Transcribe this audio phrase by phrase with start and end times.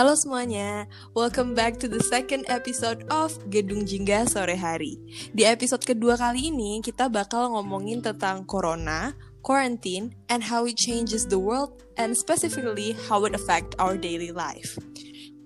[0.00, 4.96] Halo semuanya, welcome back to the second episode of Gedung Jingga Sore Hari.
[5.36, 9.12] Di episode kedua kali ini, kita bakal ngomongin tentang corona,
[9.44, 14.80] quarantine, and how it changes the world, and specifically how it affect our daily life.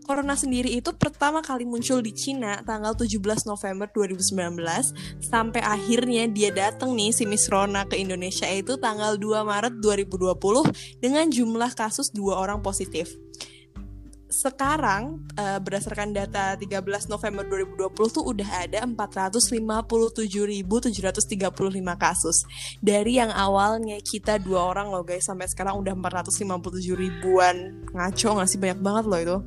[0.06, 4.54] Corona sendiri itu pertama kali muncul di Cina tanggal 17 November 2019
[5.18, 11.02] sampai akhirnya dia datang nih si Miss Rona ke Indonesia itu tanggal 2 Maret 2020
[11.02, 13.18] dengan jumlah kasus dua orang positif
[14.34, 20.66] sekarang uh, berdasarkan data 13 November 2020 tuh udah ada 457.735
[21.94, 22.42] kasus.
[22.82, 27.86] Dari yang awalnya kita dua orang loh guys sampai sekarang udah 457 ribuan.
[27.94, 29.38] Ngaco gak sih banyak banget loh itu.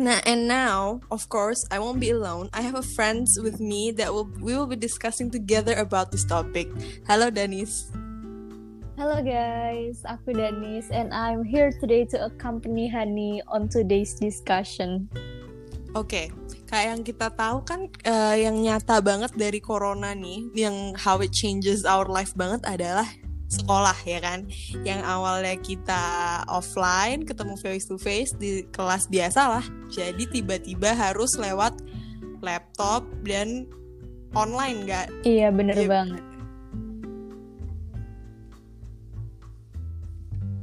[0.00, 2.48] Nah, and now, of course, I won't be alone.
[2.56, 6.24] I have a friends with me that will we will be discussing together about this
[6.24, 6.72] topic.
[7.04, 7.92] Hello, Danis.
[8.92, 15.08] Hello guys, aku Danis and I'm here today to accompany Hani on today's discussion.
[15.96, 16.60] Oke, okay.
[16.68, 21.32] kayak yang kita tahu kan uh, yang nyata banget dari corona nih, yang how it
[21.32, 23.08] changes our life banget adalah
[23.52, 24.48] sekolah ya kan
[24.80, 26.04] yang awalnya kita
[26.48, 31.76] offline ketemu face to face di kelas biasa lah jadi tiba-tiba harus lewat
[32.40, 33.68] laptop dan
[34.32, 36.31] online nggak iya bener ya, banget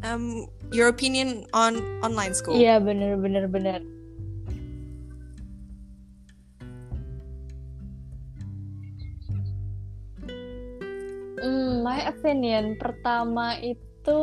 [0.03, 2.55] um, your opinion on online school.
[2.55, 3.79] Iya bener bener bener.
[11.39, 14.21] Hmm, my opinion pertama itu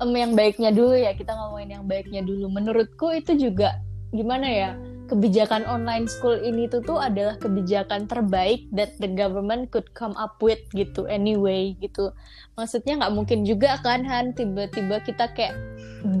[0.00, 2.52] um, yang baiknya dulu ya kita ngomongin yang baiknya dulu.
[2.52, 3.80] Menurutku itu juga
[4.12, 4.70] gimana ya
[5.04, 10.40] kebijakan online school ini tuh tuh adalah kebijakan terbaik that the government could come up
[10.40, 12.08] with gitu anyway gitu
[12.56, 15.54] maksudnya nggak mungkin juga kan Han tiba-tiba kita kayak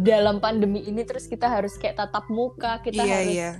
[0.04, 3.54] dalam pandemi ini terus kita harus kayak tatap muka kita yeah, harus yeah.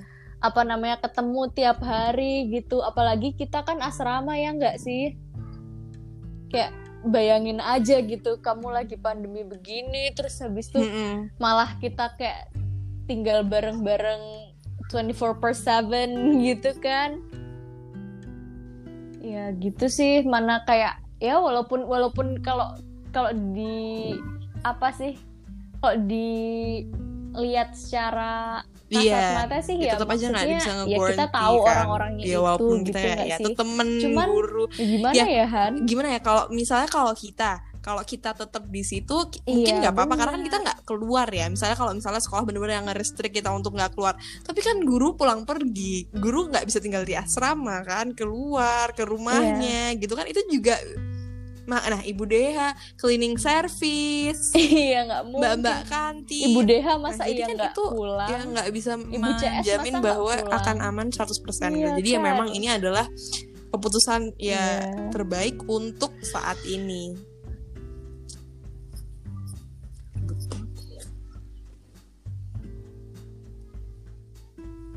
[0.45, 5.17] apa namanya ketemu tiap hari gitu apalagi kita kan asrama ya nggak sih
[6.53, 11.17] kayak bayangin aja gitu kamu lagi pandemi begini terus habis itu mm -hmm.
[11.41, 12.53] malah kita kayak
[13.05, 14.44] tinggal bareng-bareng
[14.93, 17.21] 24 per 7 gitu kan.
[19.25, 20.25] Ya gitu sih.
[20.25, 22.77] Mana kayak ya walaupun walaupun kalau
[23.15, 24.19] kalau di
[24.67, 25.15] apa sih
[25.79, 29.33] kalau dilihat secara kasat yeah.
[29.37, 31.73] mata sih ya, ya tetap aja nggak bisa ya kita tahu kan.
[31.73, 33.55] orang-orangnya ya, itu gitu kita ya, ya, sih?
[33.57, 34.65] temen Cuman, guru.
[34.71, 35.73] ya gimana ya, ya Han?
[35.89, 36.21] gimana ya?
[36.21, 40.43] Kalau misalnya kalau kita kalau kita tetap di situ mungkin iya, nggak apa-apa karena kan
[40.49, 44.17] kita nggak keluar ya misalnya kalau misalnya sekolah bener-bener yang nge-restrict kita untuk nggak keluar
[44.41, 49.93] tapi kan guru pulang pergi guru nggak bisa tinggal di asrama kan keluar ke rumahnya
[49.93, 50.01] iya.
[50.01, 50.81] gitu kan itu juga
[51.65, 55.65] Nah, Ibu Deha cleaning service, iya nggak mungkin.
[55.65, 56.53] Mbak-mbak kantin.
[56.53, 58.29] Ibu Deha masa nah, iya kan itu pulang?
[58.29, 61.65] Ya nggak bisa Ibu CS menjamin bahwa akan aman 100% gitu.
[61.73, 61.97] iya.
[61.97, 62.17] Jadi kan?
[62.17, 63.09] ya memang ini adalah
[63.73, 65.09] keputusan ya yeah.
[65.09, 67.34] terbaik untuk saat ini.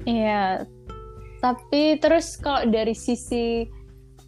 [0.08, 0.64] Iya.
[1.44, 3.68] Tapi terus kalau dari sisi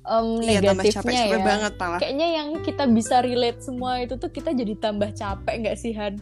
[0.06, 1.74] um, iya, negatifnya ya, banget,
[2.04, 6.20] kayaknya yang kita bisa relate semua itu tuh kita jadi tambah capek nggak sih Han?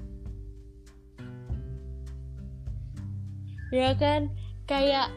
[3.76, 4.32] Ya kan,
[4.64, 5.12] kayak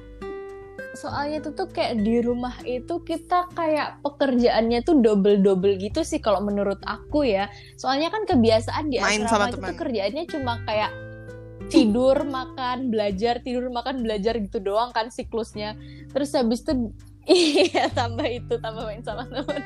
[0.99, 6.19] soalnya itu tuh kayak di rumah itu kita kayak pekerjaannya tuh double double gitu sih
[6.19, 7.47] kalau menurut aku ya.
[7.79, 10.91] Soalnya kan kebiasaan di asrama itu tuh kerjaannya cuma kayak
[11.71, 15.79] tidur makan belajar tidur makan belajar gitu doang kan siklusnya.
[16.11, 16.91] Terus habis itu
[17.31, 19.61] iya tambah itu tambah main sama teman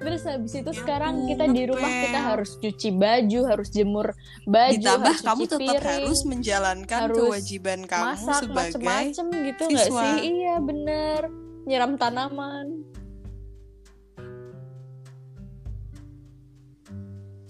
[0.00, 4.16] terus habis itu ya sekarang kita di rumah kita harus cuci baju harus jemur
[4.48, 9.62] baju ditambah harus kamu tetap piring, harus menjalankan harus kewajiban kamu masak, sebagai macem-macem gitu
[9.70, 10.14] nggak sih?
[10.24, 11.20] iya bener.
[11.66, 12.86] Nyiram tanaman.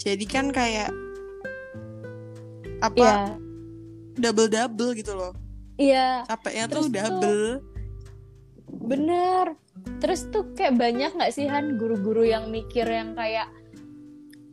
[0.01, 0.89] Jadi kan kayak
[2.81, 2.97] apa?
[2.97, 3.46] Ya
[4.17, 5.33] double double gitu loh.
[5.77, 6.25] Iya.
[6.25, 7.47] Capeknya terus tuh double.
[8.89, 9.47] Bener.
[10.01, 13.47] Terus tuh kayak banyak nggak sih Han guru-guru yang mikir yang kayak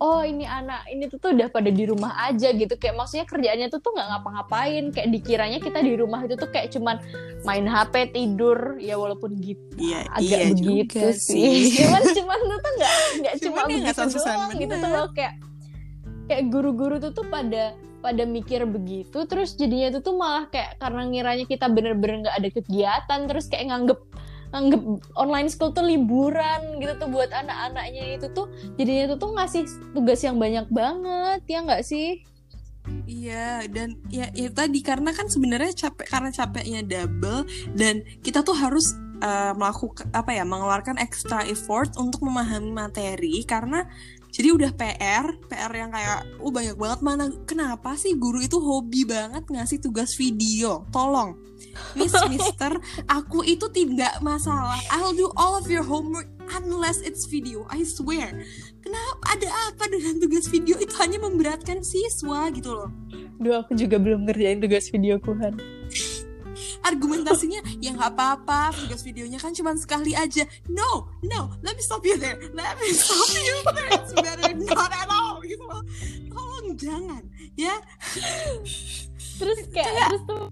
[0.03, 2.75] oh ini anak ini tuh, tuh udah pada di rumah aja gitu.
[2.75, 4.83] Kayak maksudnya kerjaannya tuh tuh nggak ngapa-ngapain.
[4.91, 6.99] Kayak dikiranya kita di rumah itu tuh kayak cuman
[7.47, 11.71] main HP tidur ya walaupun gitu iya, agak iya begitu sih.
[11.71, 11.79] sih.
[11.87, 12.93] Cuman cuman tuh tuh nggak
[13.23, 15.07] nggak cuma begitu doang gitu tuh loh.
[15.15, 15.33] Kayak
[16.27, 21.07] kayak guru-guru tuh tuh pada pada mikir begitu terus jadinya itu tuh malah kayak karena
[21.07, 23.99] ngiranya kita bener-bener nggak ada kegiatan terus kayak nganggep
[24.53, 24.83] nganggep
[25.17, 28.21] online school tuh liburan gitu tuh buat anak-anaknya.
[28.21, 29.63] Itu tuh jadinya itu tuh ngasih
[29.97, 32.21] tugas yang banyak banget ya nggak sih?
[33.09, 38.53] Iya dan ya, ya tadi karena kan sebenarnya capek karena capeknya double dan kita tuh
[38.53, 43.87] harus uh, melakukan apa ya mengeluarkan extra effort untuk memahami materi karena
[44.33, 49.05] jadi udah PR PR yang kayak oh banyak banget mana kenapa sih guru itu hobi
[49.05, 50.89] banget ngasih tugas video?
[50.89, 51.37] Tolong
[51.93, 54.81] Miss Mister aku itu tidak masalah.
[54.89, 58.33] I'll do all of your homework unless it's video I swear.
[58.81, 60.81] Kenapa ada apa dengan tugas video?
[60.81, 62.89] Itu hanya memberatkan siswa gitu loh.
[63.37, 65.61] Duh aku juga belum ngerjain tugas video Han
[66.83, 70.43] argumentasinya ya nggak apa-apa tugas videonya kan cuma sekali aja.
[70.67, 72.37] No no let me stop you there.
[72.51, 73.89] Let me stop you there.
[73.97, 75.81] It's better not at all gitu loh
[76.33, 77.23] tolong jangan
[77.55, 77.75] ya.
[79.39, 80.43] Terus kayak, kayak terus tuh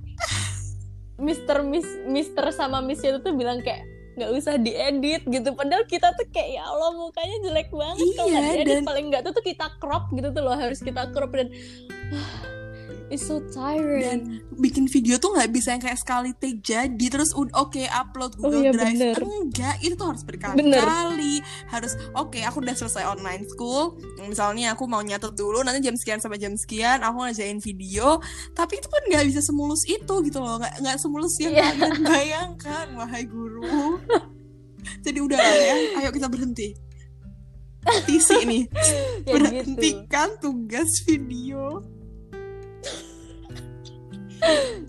[1.22, 5.50] Mister Miss Mister sama Miss itu tuh bilang kayak nggak usah diedit gitu.
[5.56, 8.68] Padahal kita tuh kayak ya Allah mukanya jelek banget iya, kalau nggak diedit.
[8.68, 8.84] dan...
[8.84, 11.48] paling nggak tuh tuh kita crop gitu tuh loh harus kita crop dan
[13.12, 14.08] It's so tiring.
[14.08, 14.20] Dan
[14.56, 18.48] bikin video tuh nggak bisa yang kayak sekali take jadi terus oke okay, upload oh
[18.48, 18.96] Google oh, iya, Drive.
[18.96, 19.16] Bener.
[19.20, 21.44] Enggak, itu tuh harus berkali-kali.
[21.68, 24.00] Harus oke, okay, aku udah selesai online school.
[24.24, 28.24] Misalnya aku mau nyatet dulu nanti jam sekian sampai jam sekian aku ngajain video,
[28.56, 30.56] tapi itu kan nggak bisa semulus itu gitu loh.
[30.64, 31.76] Nggak nggak semulus yang yeah.
[31.76, 34.00] kalian bayangkan, wahai guru.
[35.04, 36.72] Jadi udah ya, ayo kita berhenti.
[38.08, 38.64] Tisi nih.
[39.28, 40.48] ya Berhentikan gitu.
[40.48, 41.84] tugas video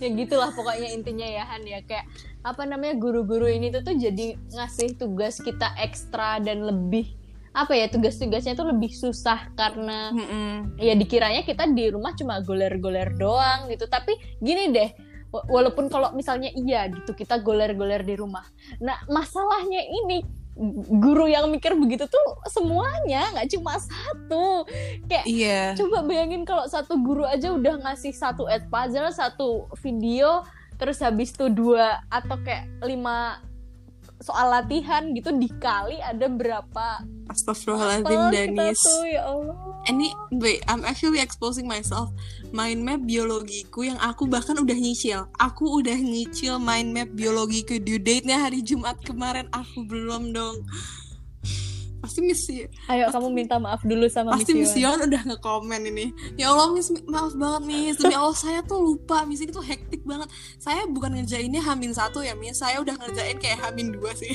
[0.03, 1.81] ya gitulah pokoknya intinya ya Han ya.
[1.85, 2.09] Kayak
[2.43, 7.15] apa namanya guru-guru ini tuh tuh jadi ngasih tugas kita ekstra dan lebih
[7.53, 10.55] apa ya tugas-tugasnya tuh lebih susah karena mm -mm.
[10.81, 13.85] ya dikiranya kita di rumah cuma goler-goler doang gitu.
[13.87, 14.91] Tapi gini deh
[15.33, 18.45] walaupun kalau misalnya iya gitu kita goler-goler di rumah.
[18.81, 20.42] Nah masalahnya ini
[21.01, 24.69] guru yang mikir begitu tuh semuanya nggak cuma satu
[25.09, 25.73] kayak iya.
[25.73, 30.45] coba bayangin kalau satu guru aja udah ngasih satu ad puzzle satu video
[30.77, 33.41] terus habis itu dua atau kayak lima
[34.23, 37.03] soal latihan gitu dikali ada berapa
[37.33, 38.83] Astagfirullahaladzim Danis.
[38.83, 39.57] tuh, ya Allah.
[39.89, 42.13] Ini wait I'm actually exposing myself.
[42.53, 45.25] Mind map biologiku yang aku bahkan udah nyicil.
[45.41, 47.81] Aku udah nyicil mind map biologiku.
[47.81, 49.49] Due date-nya hari Jumat kemarin.
[49.49, 50.61] Aku belum dong
[52.03, 52.67] pasti Miss Ayo
[53.07, 56.11] pasti, kamu minta maaf dulu sama pasti Miss Yon udah ngekomen ini.
[56.35, 57.95] Ya Allah Miss maaf banget Miss.
[58.03, 59.23] Demi Allah saya tuh lupa.
[59.23, 60.27] Miss ini tuh hektik banget.
[60.59, 62.59] Saya bukan ngerjainnya Hamin satu ya Miss.
[62.59, 64.35] Saya udah ngerjain kayak Hamin dua sih.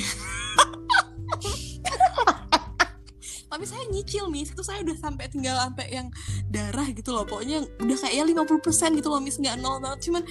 [3.52, 4.48] Tapi saya nyicil Miss.
[4.48, 6.08] Itu saya udah sampai tinggal sampai yang
[6.48, 7.28] darah gitu loh.
[7.28, 9.36] Pokoknya udah kayak ya 50% gitu loh Miss.
[9.36, 10.08] Nggak nol banget.
[10.08, 10.24] Cuman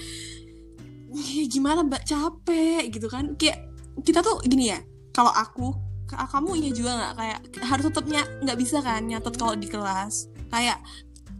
[1.14, 2.02] ya gimana mbak?
[2.02, 3.38] Capek gitu kan.
[3.38, 3.62] Kayak
[4.02, 4.82] kita tuh gini ya
[5.14, 9.68] kalau aku kamu iya juga nggak kayak harus tetapnya nggak bisa kan nyatet kalau di
[9.68, 10.80] kelas kayak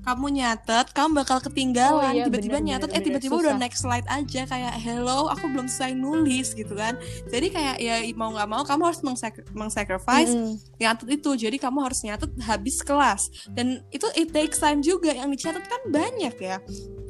[0.08, 2.00] kamu nyatet, kamu bakal ketinggalan.
[2.00, 5.92] Oh, iya, tiba-tiba nyatet, eh tiba-tiba udah next slide aja kayak hello, aku belum selesai
[5.92, 6.96] nulis gitu kan.
[7.28, 9.04] Jadi kayak ya mau nggak mau kamu harus
[9.52, 11.30] mengsacrifice mm nyatet itu.
[11.34, 13.50] Jadi kamu harus nyatet habis kelas.
[13.52, 15.12] Dan itu it takes time juga.
[15.12, 16.56] Yang dicatat kan banyak ya.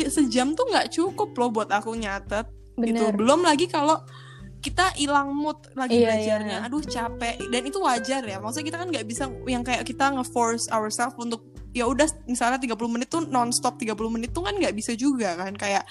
[0.09, 2.51] Sejam tuh nggak cukup loh buat aku nyatet.
[2.75, 3.13] Bener.
[3.13, 3.15] Gitu.
[3.15, 4.03] Belum lagi kalau
[4.59, 6.57] kita hilang mood lagi iya, belajarnya.
[6.63, 6.67] iya.
[6.67, 7.35] aduh capek.
[7.47, 8.43] Dan itu wajar ya.
[8.43, 11.47] Maksudnya kita kan nggak bisa yang kayak kita nge-force ourselves untuk
[11.77, 15.55] ya udah misalnya 30 menit tuh nonstop 30 menit tuh kan nggak bisa juga kan.
[15.55, 15.87] Kayak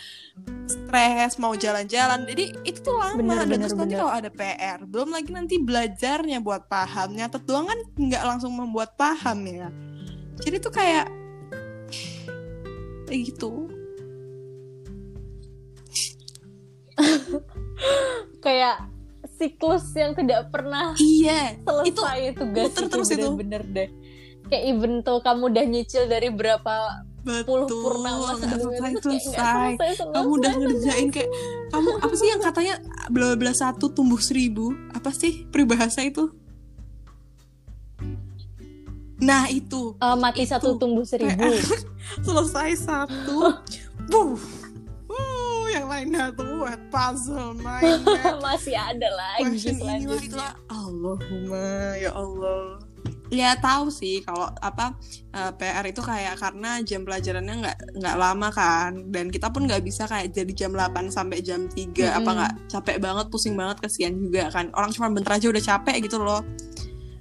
[0.67, 2.27] stres mau jalan-jalan.
[2.27, 3.15] Jadi itu tuh lama.
[3.15, 3.81] Bener, dan bener, terus bener.
[3.88, 7.15] nanti kalau ada PR belum lagi nanti belajarnya buat paham.
[7.15, 9.71] Nyatet doang kan nggak langsung membuat paham ya.
[10.43, 11.07] Jadi tuh kayak
[13.07, 13.71] kayak gitu
[18.46, 18.75] kayak
[19.38, 23.29] siklus yang tidak pernah iya selesai itu tugas itu terus bener, itu.
[23.38, 23.89] Bener deh.
[24.48, 29.72] Kayak even tuh kamu udah nyicil dari berapa Betul, puluh purnama sebelumnya selesai, selesai.
[29.75, 30.15] selesai.
[30.15, 31.29] kamu udah ngerjain kayak
[31.75, 32.75] kamu apa sih yang katanya
[33.12, 34.72] bla bla satu tumbuh seribu?
[34.96, 36.31] Apa sih peribahasa itu?
[39.19, 40.00] Nah itu.
[40.00, 40.55] Uh, mati itu.
[40.55, 41.51] satu tumbuh seribu.
[42.25, 43.60] selesai satu.
[44.12, 44.39] Buh
[45.71, 46.63] yang lainnya tuh.
[46.63, 48.01] Buat puzzle main
[48.45, 52.81] masih ada lagi selanjutnya Allahumma ya Allah.
[53.27, 54.95] Ya tahu sih kalau apa
[55.36, 58.91] uh, eh, PR itu kayak karena jam pelajarannya nggak nggak lama kan.
[59.12, 62.17] Dan kita pun nggak bisa kayak jadi jam 8 sampai jam 3 -hmm.
[62.24, 62.53] apa nggak?
[62.71, 64.71] Capek banget pusing banget kesian juga kan.
[64.71, 66.39] Orang cuma bentar aja udah capek gitu loh.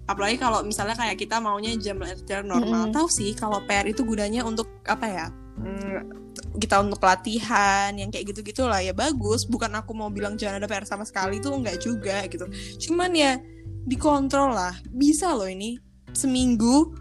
[0.07, 2.87] Apalagi kalau misalnya kayak kita maunya jam pelajaran normal.
[2.87, 2.95] -hmm.
[2.95, 5.27] tahu sih kalau PR itu gunanya untuk apa ya
[5.57, 6.27] hmm,
[6.61, 9.45] kita untuk latihan yang kayak gitu gitulah ya bagus.
[9.49, 12.47] Bukan aku mau bilang jangan ada PR sama sekali itu enggak juga gitu.
[12.89, 13.41] Cuman ya
[13.89, 14.75] dikontrol lah.
[14.89, 15.81] Bisa loh ini
[16.17, 16.97] seminggu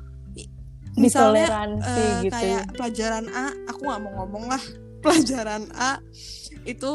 [0.95, 1.47] misalnya
[1.83, 2.31] eh, gitu.
[2.31, 4.63] kayak pelajaran A aku nggak mau ngomong lah.
[5.03, 6.01] Pelajaran A
[6.65, 6.93] itu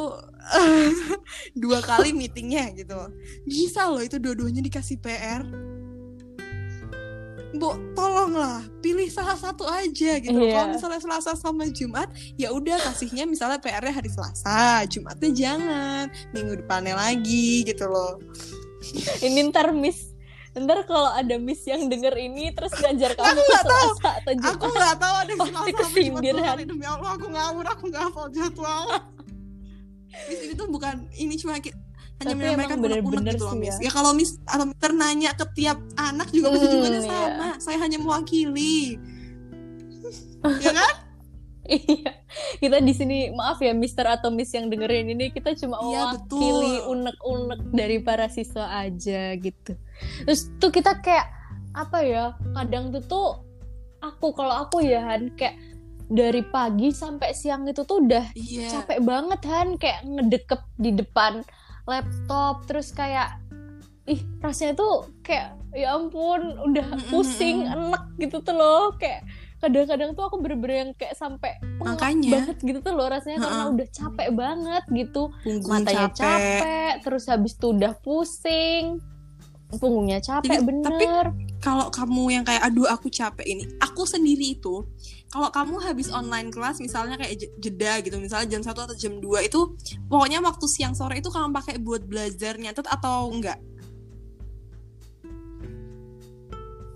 [1.62, 2.96] dua kali meetingnya gitu.
[3.46, 5.46] Bisa loh itu dua-duanya dikasih PR
[7.50, 10.38] Bu, tolonglah pilih salah satu aja gitu.
[10.38, 10.54] Iya.
[10.54, 12.06] Kalau misalnya Selasa sama Jumat,
[12.38, 18.22] ya udah kasihnya misalnya PR-nya hari Selasa, Jumatnya jangan, minggu depannya lagi gitu loh.
[19.26, 20.10] Ini ntar miss
[20.50, 23.90] Ntar kalau ada miss yang denger ini terus ngajar kamu Aku nggak tahu.
[24.02, 24.54] Atau Jumat.
[24.58, 26.34] Aku nggak tahu ada Pasti Jumat kesindir,
[26.66, 28.84] demi Allah aku ngawur, aku nggak hafal jadwal.
[30.26, 31.62] Miss ini tuh bukan ini cuma
[32.20, 33.74] hanya Tapi menyampaikan bener-bener gitu loh Miss.
[33.74, 33.88] ya.
[33.88, 37.08] Ya kalau Miss atau Mister nanya ke tiap anak juga pasti Hmm, jawabannya iya.
[37.08, 37.48] sama.
[37.56, 39.00] Saya hanya mewakili.
[40.64, 40.92] ya kan?
[41.62, 42.12] Iya,
[42.58, 46.82] kita di sini maaf ya Mister atau Miss yang dengerin ini kita cuma Iya, mewakili
[46.84, 49.78] unek-unek dari para siswa aja gitu.
[50.24, 51.30] Terus tuh kita kayak
[51.72, 52.24] apa ya?
[52.52, 53.28] Kadang tuh tuh
[54.00, 55.56] aku kalau aku ya Han kayak
[56.04, 58.82] dari pagi sampai siang itu tuh udah Iya.
[58.82, 61.46] capek banget Han kayak ngedekep di depan
[61.84, 63.36] laptop terus kayak
[64.08, 69.22] ih rasanya tuh kayak ya ampun udah pusing enek gitu tuh loh kayak
[69.60, 72.32] kadang-kadang tuh aku bener-bener yang kayak sampai Makanya.
[72.32, 73.72] banget gitu tuh loh rasanya karena Ha-ha.
[73.76, 76.92] udah capek banget gitu Punggung matanya capek.
[77.04, 78.98] terus habis itu udah pusing
[79.70, 81.04] punggungnya capek Jadi, bener tapi
[81.60, 84.82] kalau kamu yang kayak aduh aku capek ini aku sendiri itu
[85.30, 89.14] kalau kamu habis online kelas misalnya kayak je- jeda gitu misalnya jam 1 atau jam
[89.22, 89.78] 2 itu
[90.10, 93.62] pokoknya waktu siang sore itu kamu pakai buat belajar nyatet atau enggak?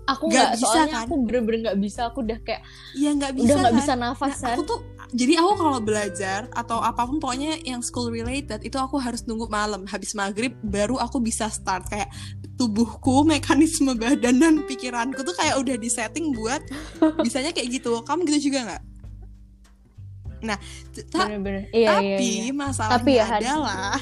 [0.05, 1.05] Aku nggak bisa, soalnya kan?
[1.09, 2.13] aku bener-bener nggak bisa.
[2.13, 2.61] Aku udah kayak
[2.93, 3.81] ya nggak bisa udah nggak kan?
[3.81, 4.53] bisa nafas Nah, kan?
[4.53, 4.79] aku tuh
[5.15, 9.49] jadi aku kalau belajar atau apa pun pokoknya yang school related itu aku harus nunggu
[9.49, 9.89] malam.
[9.89, 11.89] Habis maghrib baru aku bisa start.
[11.89, 12.13] Kayak
[12.55, 16.63] tubuhku mekanisme badan dan pikiranku tuh kayak udah disetting buat
[17.25, 17.99] bisanya kayak gitu.
[18.01, 18.83] Kamu gitu juga nggak?
[20.45, 20.57] Nah
[21.09, 21.67] ta- bener-bener.
[21.69, 22.53] Iya iya tapi iya.
[22.53, 23.97] masalahnya Tapi ya, adalah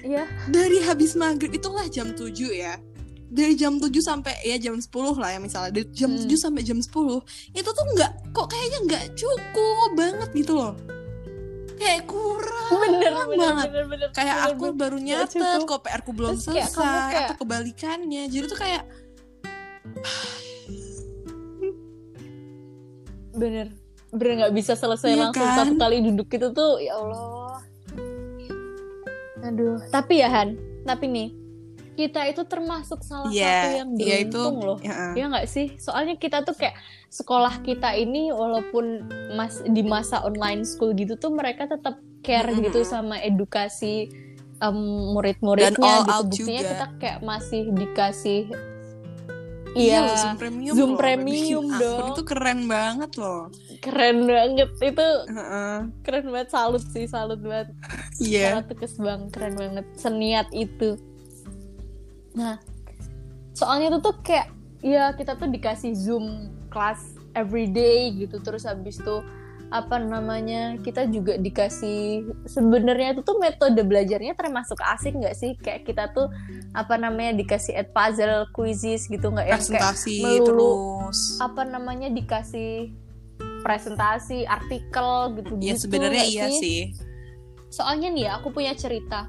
[0.00, 0.24] iya.
[0.46, 2.78] dari habis maghrib itulah jam 7 ya.
[3.28, 4.88] Dari jam 7 sampai ya jam 10
[5.20, 5.70] lah ya misalnya.
[5.74, 6.24] Dari jam Hmm.
[6.24, 7.20] 7 sampai jam 10
[7.52, 10.72] itu tuh nggak kok kayaknya nggak cukup banget gitu loh
[11.78, 13.66] kayak kurang bener bener banget.
[13.68, 14.76] bener bener kayak bener, aku bener.
[14.76, 18.58] baru nyatet kok PR ku belum Terus kayak selesai kamu kayak- atau kebalikannya jadi tuh
[18.58, 18.82] kayak
[23.34, 23.66] bener
[24.10, 25.56] bener nggak bisa selesai Iya langsung kan?
[25.58, 27.60] satu kali duduk itu tuh ya Allah
[29.40, 31.28] aduh tapi ya Han tapi nih
[31.98, 35.74] kita itu termasuk salah Iya, satu yang iya itu beruntung loh ya, ya nggak sih
[35.82, 36.78] soalnya kita tuh kayak
[37.10, 39.02] sekolah kita ini walaupun
[39.34, 42.70] mas di masa online school gitu tuh mereka tetap care Mm-mm.
[42.70, 44.14] gitu sama edukasi
[44.62, 44.78] em,
[45.10, 46.70] murid-muridnya gitu buktinya juga.
[46.70, 48.42] kita kayak masih dikasih
[49.74, 52.08] iya iya loh, Zoom premium Zoom loh, premium bikin akun dong.
[52.14, 53.42] itu keren banget loh
[53.78, 55.76] keren banget itu Heeh.
[56.02, 57.74] keren banget salut sih salut banget
[58.18, 59.86] iya Sangat tekes bang, keren banget.
[59.94, 60.98] Seniat itu.
[62.38, 62.54] Nah,
[63.50, 68.38] soalnya itu tuh kayak, ya kita tuh dikasih Zoom kelas everyday gitu.
[68.38, 69.18] Terus habis itu
[69.68, 75.58] apa namanya kita juga dikasih sebenarnya itu tuh metode belajarnya termasuk asik nggak sih?
[75.60, 76.30] Kayak kita tuh
[76.72, 79.50] apa namanya dikasih add puzzle quizzes gitu nggak?
[79.50, 79.92] Yang kayak
[80.24, 81.36] melulu terus.
[81.42, 82.94] apa namanya dikasih
[83.60, 86.94] presentasi artikel gitu ya sebenarnya iya sih.
[87.68, 89.28] Soalnya nih ya aku punya cerita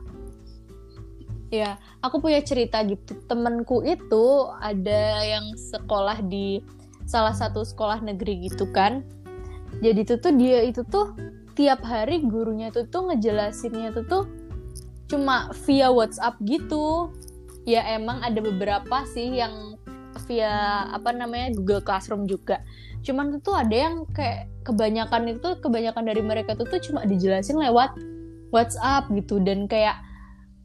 [1.50, 3.18] ya aku punya cerita gitu.
[3.26, 4.26] Temenku itu
[4.62, 6.62] ada yang sekolah di
[7.10, 9.02] salah satu sekolah negeri gitu kan.
[9.82, 11.14] Jadi itu tuh dia itu tuh
[11.58, 14.24] tiap hari gurunya tuh tuh ngejelasinnya tuh tuh
[15.10, 17.10] cuma via WhatsApp gitu.
[17.66, 19.78] Ya emang ada beberapa sih yang
[20.26, 22.62] via apa namanya Google Classroom juga.
[23.02, 27.58] Cuman itu tuh ada yang kayak kebanyakan itu kebanyakan dari mereka tuh tuh cuma dijelasin
[27.58, 27.98] lewat
[28.54, 29.42] WhatsApp gitu.
[29.42, 30.09] Dan kayak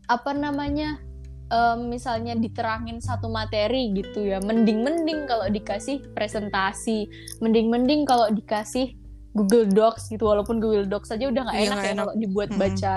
[0.06, 1.00] apa namanya
[1.46, 7.08] em, misalnya diterangin satu materi gitu ya mending mending kalau dikasih presentasi
[7.38, 8.96] mending mending kalau dikasih
[9.32, 11.98] Google Docs gitu walaupun Google Docs saja udah nggak Iya, enak ya enak.
[12.00, 12.62] kalau dibuat Mm-mm.
[12.62, 12.94] baca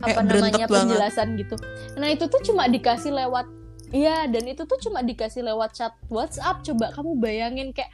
[0.00, 0.76] Kayak apa berentet namanya banget.
[0.80, 1.56] penjelasan gitu
[1.96, 3.46] nah itu tuh cuma dikasih lewat
[3.90, 6.62] Iya, dan itu tuh cuma dikasih lewat chat WhatsApp.
[6.62, 7.90] Coba kamu bayangin kayak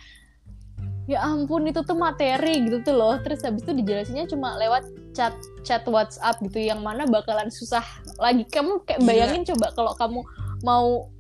[1.09, 3.17] ya ampun itu tuh materi gitu tuh loh.
[3.25, 4.85] Terus habis itu dijelasinnya cuma lewat
[5.17, 5.33] chat
[5.65, 7.81] chat WhatsApp gitu yang mana bakalan susah
[8.19, 8.45] lagi.
[8.49, 9.09] Kamu kayak Gila.
[9.09, 10.21] bayangin coba kalau kamu
[10.65, 11.11] mau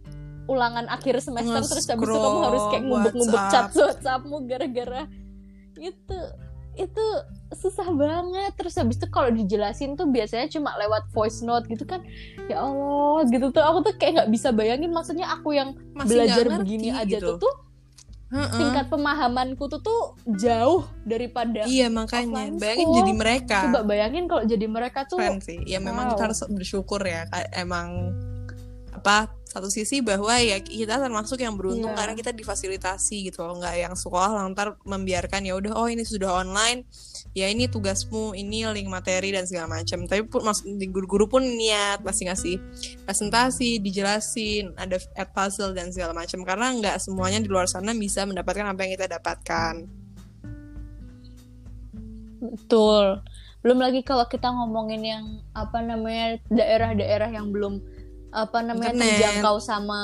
[0.47, 3.83] ulangan akhir semester terus habis itu kamu harus kayak ngumpet-ngumpet chat WhatsApp.
[3.83, 5.03] WhatsAppmu gara-gara
[5.76, 6.19] itu
[6.76, 7.07] itu
[7.57, 12.05] susah banget terus habis itu kalau dijelasin tuh biasanya cuma lewat voice note gitu kan
[12.53, 16.45] ya Allah gitu tuh aku tuh kayak nggak bisa bayangin maksudnya aku yang Masih belajar
[16.53, 17.41] ngerti begini aja gitu.
[17.41, 17.55] tuh tuh
[18.26, 18.50] Heeh.
[18.52, 20.00] tingkat pemahamanku tuh tuh
[20.35, 22.97] jauh daripada Iya makanya bayangin school.
[22.97, 26.26] jadi mereka coba bayangin kalau jadi mereka tuh keren sih ya memang kita Wow.
[26.26, 28.11] harus bersyukur ya emang
[28.90, 31.99] apa satu sisi bahwa ya kita termasuk yang beruntung Iya.
[31.99, 36.45] karena kita difasilitasi gitu loh nggak yang sekolah lantar membiarkan ya udah oh ini sudah
[36.45, 36.85] online
[37.33, 40.09] ya ini tugasmu ini link materi dan segala macam.
[40.09, 42.57] Tapi pun di guru-guru pun niat pasti ngasih
[43.05, 46.41] presentasi dijelasin ada add puzzle dan segala macam.
[46.45, 49.75] Karena nggak semuanya di luar sana bisa mendapatkan apa yang kita dapatkan.
[52.41, 53.21] Betul.
[53.61, 57.83] Belum lagi kalau kita ngomongin yang apa namanya daerah-daerah yang belum
[58.37, 59.09] apa namanya Internet.
[59.16, 60.00] terjangkau sama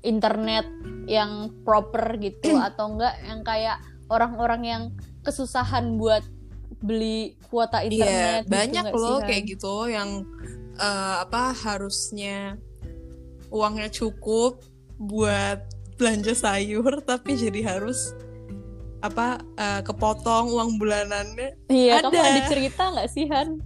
[0.00, 0.64] internet
[1.04, 3.76] yang proper gitu atau enggak yang kayak
[4.08, 4.82] orang-orang yang
[5.20, 6.24] kesusahan buat
[6.80, 9.26] beli kuota Iya, internet gitu banyak nggak sih, loh Han?
[9.28, 10.10] kayak gitu yang
[10.74, 12.56] eh, apa harusnya
[13.50, 14.64] uangnya cukup
[14.96, 15.60] buat
[16.00, 18.16] belanja sayur tapi jadi harus
[19.00, 21.56] apa eh, kepotong uang bulanannya.
[21.68, 22.24] Iya, kamu Ada.
[22.26, 23.60] ada cerita nggak sih Han?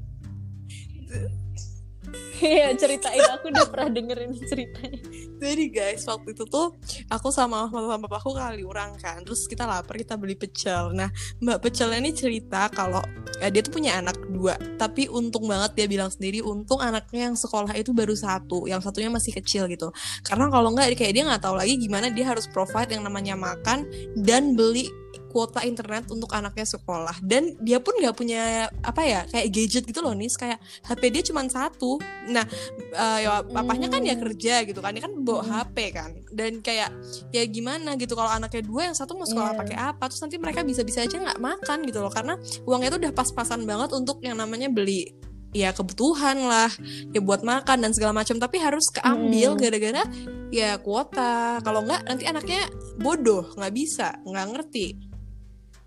[2.45, 5.01] Iya ceritain aku udah pernah dengerin ceritanya.
[5.41, 6.77] Jadi guys, waktu itu tuh
[7.09, 9.25] aku sama mama sama papaku kali orang kan.
[9.25, 10.93] Terus kita lapar, kita beli pecel.
[10.93, 11.09] Nah,
[11.41, 13.01] Mbak Pecelnya ini cerita kalau
[13.41, 14.61] ya, dia tuh punya anak dua.
[14.77, 19.09] Tapi untung banget dia bilang sendiri, untung anaknya yang sekolah itu baru satu, yang satunya
[19.09, 19.89] masih kecil gitu.
[20.21, 23.89] Karena kalau nggak kayak dia nggak tahu lagi gimana dia harus provide yang namanya makan
[24.21, 24.93] dan beli
[25.35, 27.19] kuota internet untuk anaknya sekolah.
[27.19, 28.43] Dan dia pun nggak punya
[28.81, 31.99] apa ya kayak gadget gitu loh nih kayak HP dia cuma satu.
[32.31, 32.47] Nah
[32.95, 34.23] eh, ya papahnya kan ya Hmm.
[34.23, 34.95] kerja gitu kan.
[34.95, 35.53] Dia kan bawa Hmm.
[35.59, 36.11] HP kan.
[36.31, 36.95] Dan kayak
[37.29, 39.61] ya gimana gitu kalau anaknya dua yang satu mau sekolah Iya.
[39.61, 40.05] pakai apa?
[40.07, 42.15] Terus nanti mereka bisa-bisa aja nggak makan gitu loh.
[42.15, 45.11] Karena uangnya tuh udah pas-pasan banget untuk yang namanya beli
[45.51, 46.71] ya kebutuhan lah.
[47.11, 48.39] Ya buat makan dan segala macam.
[48.39, 49.59] Tapi harus keambil Mm.
[49.59, 50.03] gara-gara
[50.51, 51.59] ya kuota.
[51.59, 54.87] Kalau nggak nanti anaknya bodoh nggak bisa nggak ngerti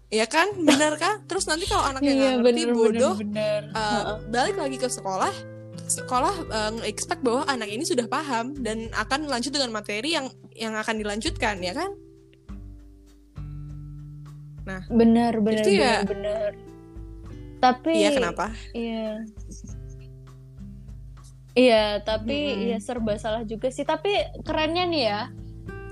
[0.10, 3.62] ya kan benar kah terus nanti kalau anaknya nggak Iya ngerti bener bodoh bener.
[3.67, 3.76] bener.
[3.76, 5.34] Uh, balik lagi ke sekolah
[5.80, 10.74] sekolah uh, nge-expect bahwa anak ini sudah paham dan akan lanjut dengan materi yang yang
[10.74, 11.91] akan dilanjutkan ya kan
[14.89, 16.52] bener bener Itu bener, ya- bener.
[17.58, 19.24] Tapi iya kenapa Iya.
[21.54, 22.70] Iya, tapi Mm-mm.
[22.70, 23.82] ya serba salah juga sih.
[23.82, 24.13] Tapi
[24.46, 25.22] kerennya nih ya.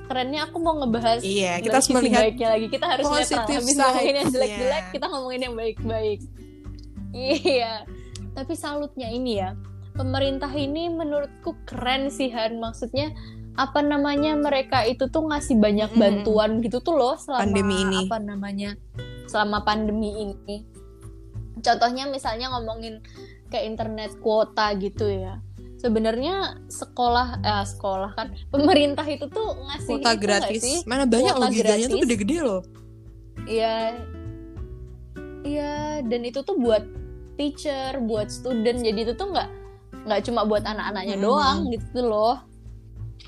[0.05, 2.67] Kerennya aku mau ngebahas iya kita harus melihat baiknya lagi.
[2.69, 3.45] Kita harus netral.
[3.49, 6.19] Habis ngomongin yang jelek-jelek, kita ngomongin yang baik-baik.
[7.15, 7.73] Iya.
[8.35, 9.55] Tapi salutnya ini ya.
[9.95, 12.59] Pemerintah ini menurutku keren sih Han.
[12.59, 13.15] Maksudnya
[13.55, 16.01] apa namanya mereka itu tuh ngasih banyak Mm-mm.
[16.03, 17.97] bantuan gitu tuh loh selama Pandemi ini.
[18.03, 18.69] apa namanya
[19.31, 20.67] selama pandemi ini.
[21.63, 22.99] Contohnya misalnya ngomongin
[23.47, 25.39] kayak internet kuota gitu ya.
[25.85, 30.77] Sebenarnya sekolah eh sekolah kan pemerintah itu tuh ngasih kuota gratis sih?
[30.83, 32.61] mana banyak Kuota loh giganya tuh gede-gede loh
[33.45, 34.01] Iya.
[35.45, 36.81] Iya, dan itu tuh buat
[37.35, 38.81] teacher, buat student.
[38.81, 39.49] Jadi itu tuh nggak
[40.03, 41.23] nggak cuma buat anak-anaknya Hmm.
[41.23, 42.41] doang gitu loh.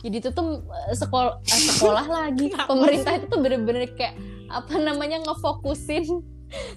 [0.02, 2.50] Jadi itu tuh sekolah sekolah lagi.
[2.50, 4.18] Pemerintah itu tuh bener-bener kayak
[4.50, 6.26] apa namanya ngefokusin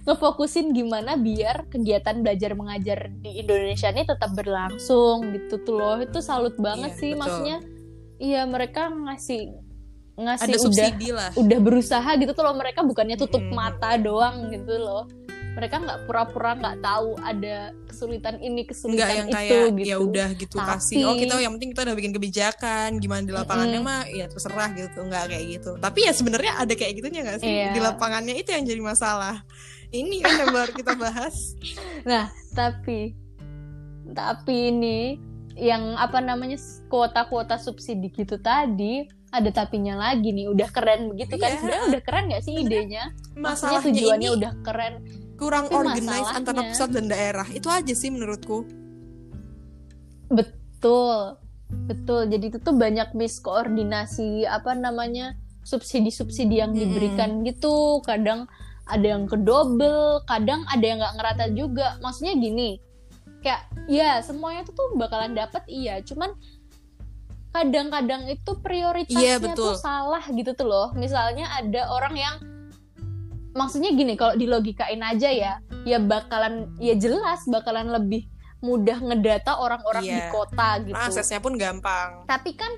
[0.05, 5.97] ngefokusin gimana biar kegiatan belajar mengajar di Indonesia ini tetap berlangsung gitu tuh loh.
[6.03, 7.21] Itu salut banget Iya, sih betul.
[7.23, 7.59] maksudnya.
[8.21, 9.43] Iya, mereka ngasih
[10.21, 13.57] ngasih ada udah subsidi lah udah berusaha gitu tuh loh mereka bukannya tutup Mm-mm.
[13.57, 15.09] mata doang gitu loh
[15.51, 19.89] mereka nggak pura-pura nggak tahu ada kesulitan ini Enggak kesulitan yang itu kayak gitu.
[19.91, 21.01] ya udah gitu Tapi- kasih.
[21.05, 23.91] Oh kita yang penting kita udah bikin kebijakan gimana di lapangannya Mm-mm.
[23.91, 24.99] mah ya terserah gitu.
[25.03, 25.71] Nggak kayak gitu.
[25.77, 27.51] Tapi ya sebenarnya ada kayak gitunya nggak sih?
[27.51, 27.71] Iya.
[27.75, 29.37] di lapangannya itu yang jadi masalah.
[29.91, 31.35] Ini kan yang baru kita bahas.
[32.55, 33.15] Tapi
[34.11, 35.19] tapi ini
[35.55, 36.59] yang apa namanya
[36.89, 40.51] kuota-kuota subsidi gitu tadi ada tapinya lagi nih.
[40.51, 41.51] Udah keren begitu kan?
[41.55, 41.59] Iya.
[41.63, 43.05] sebenarnya udah keren gak sih idenya?
[43.39, 44.95] Maksudnya masalahnya tujuannya ini udah keren
[45.41, 48.69] kurang Tapi organize antara pusat dan daerah itu aja sih menurutku
[50.31, 51.37] Betul,
[51.91, 52.31] betul.
[52.31, 55.35] Jadi itu tuh banyak miskoordinasi apa namanya
[55.67, 56.81] subsidi-subsidi yang Mm-mm.
[56.87, 57.99] diberikan gitu.
[58.07, 58.47] Kadang
[58.87, 61.99] ada yang kedobel, kadang ada yang nggak ngerata juga.
[61.99, 62.79] Maksudnya gini,
[63.43, 66.31] kayak ya semuanya tuh tuh bakalan dapat iya, cuman
[67.51, 69.75] kadang-kadang itu prioritasnya Iya, betul.
[69.75, 70.95] tuh salah gitu tuh loh.
[70.95, 72.35] Misalnya ada orang yang
[73.53, 78.27] maksudnya gini kalau dilogikain aja ya, ya bakalan ya jelas bakalan lebih
[78.61, 80.15] mudah ngedata orang-orang Iya.
[80.15, 80.95] di kota gitu.
[80.95, 82.69] aksesnya pun gampang Tapi kan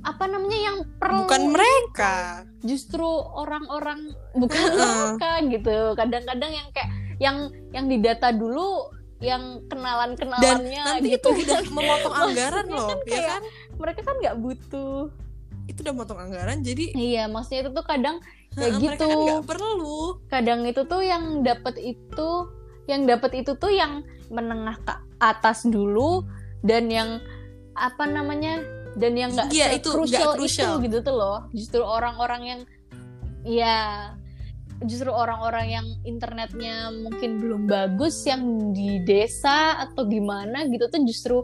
[0.00, 3.04] apa namanya yang perlu bukan mereka justru
[3.36, 4.74] orang-orang bukan Heeh.
[4.74, 5.76] mereka gitu.
[5.94, 7.36] Kadang-kadang yang kayak yang
[7.70, 13.20] yang didata dulu yang dan kenalan-kenalannya nanti gitu itu udah memotong anggaran loh kan ya
[13.28, 13.42] kan
[13.76, 15.12] mereka kan nggak butuh
[15.68, 18.16] itu udah memotong anggaran jadi Iya, maksudnya itu tuh kadang
[18.54, 20.18] kayak gitu kan perlu.
[20.26, 22.30] kadang itu tuh yang dapat itu
[22.90, 26.26] yang dapat itu tuh yang menengah ke atas dulu
[26.66, 27.22] dan yang
[27.78, 28.58] apa namanya
[28.98, 30.70] dan yang nggak Iya, itu crucial nggak crucial.
[30.82, 32.60] itu gitu tuh loh justru orang-orang yang
[33.46, 33.76] ya
[34.82, 41.38] justru orang-orang yang internetnya mungkin belum bagus yang di desa atau gimana gitu tuh justru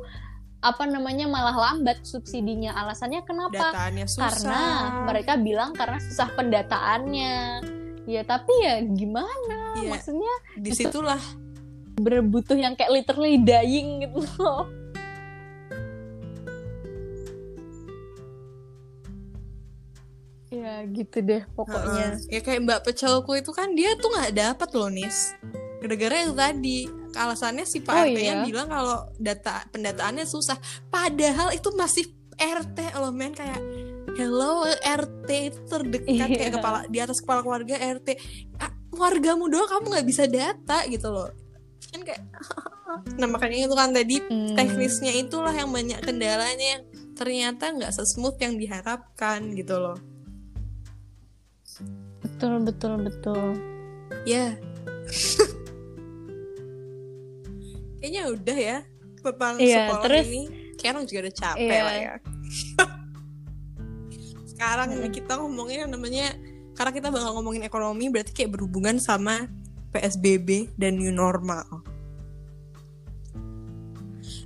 [0.66, 2.74] apa namanya malah lambat subsidinya.
[2.74, 3.70] Alasannya kenapa?
[4.06, 4.18] Susah.
[4.18, 4.62] karena
[5.06, 7.34] mereka bilang karena susah pendataannya.
[8.06, 9.78] Ya tapi ya gimana?
[9.78, 11.22] Iya, maksudnya di situlah.
[11.96, 14.66] Berbutuh yang kayak literally dying gitu loh.
[20.46, 22.14] Ya gitu deh pokoknya.
[22.14, 22.38] Heeh.
[22.38, 25.34] ya kayak Mbak Pecelku itu kan dia tuh nggak dapat loh nis.
[25.82, 26.78] Gara-gara itu tadi
[27.16, 28.44] alasannya si Pak Oh, RT-nya iya?
[28.44, 30.54] bilang kalau data pendataannya susah
[30.86, 33.58] padahal itu masih RT loh men kayak
[34.12, 36.36] hello RT itu terdekat Iya.
[36.36, 38.08] kayak kepala di atas kepala keluarga RT
[38.56, 41.32] Ah, wargamu doang kamu nggak bisa data gitu loh
[41.86, 42.22] kan kayak
[43.20, 44.52] nah makanya itu kan tadi Hmm.
[44.52, 49.96] teknisnya itulah yang banyak kendalanya yang ternyata nggak sesmooth yang diharapkan gitu loh
[52.20, 53.56] betul betul betul
[54.22, 54.54] Ya.
[58.06, 58.78] Kayaknya udah ya
[59.18, 60.42] tentang Iya, sekolah terus- ini.
[60.78, 61.82] Kayak orang juga udah capek Iya.
[61.82, 62.14] lah ya.
[64.54, 65.10] Sekarang Mm.
[65.10, 66.26] kita ngomongin yang namanya
[66.78, 69.50] karena kita bakal ngomongin ekonomi berarti kayak berhubungan sama
[69.90, 71.66] PSBB dan new normal.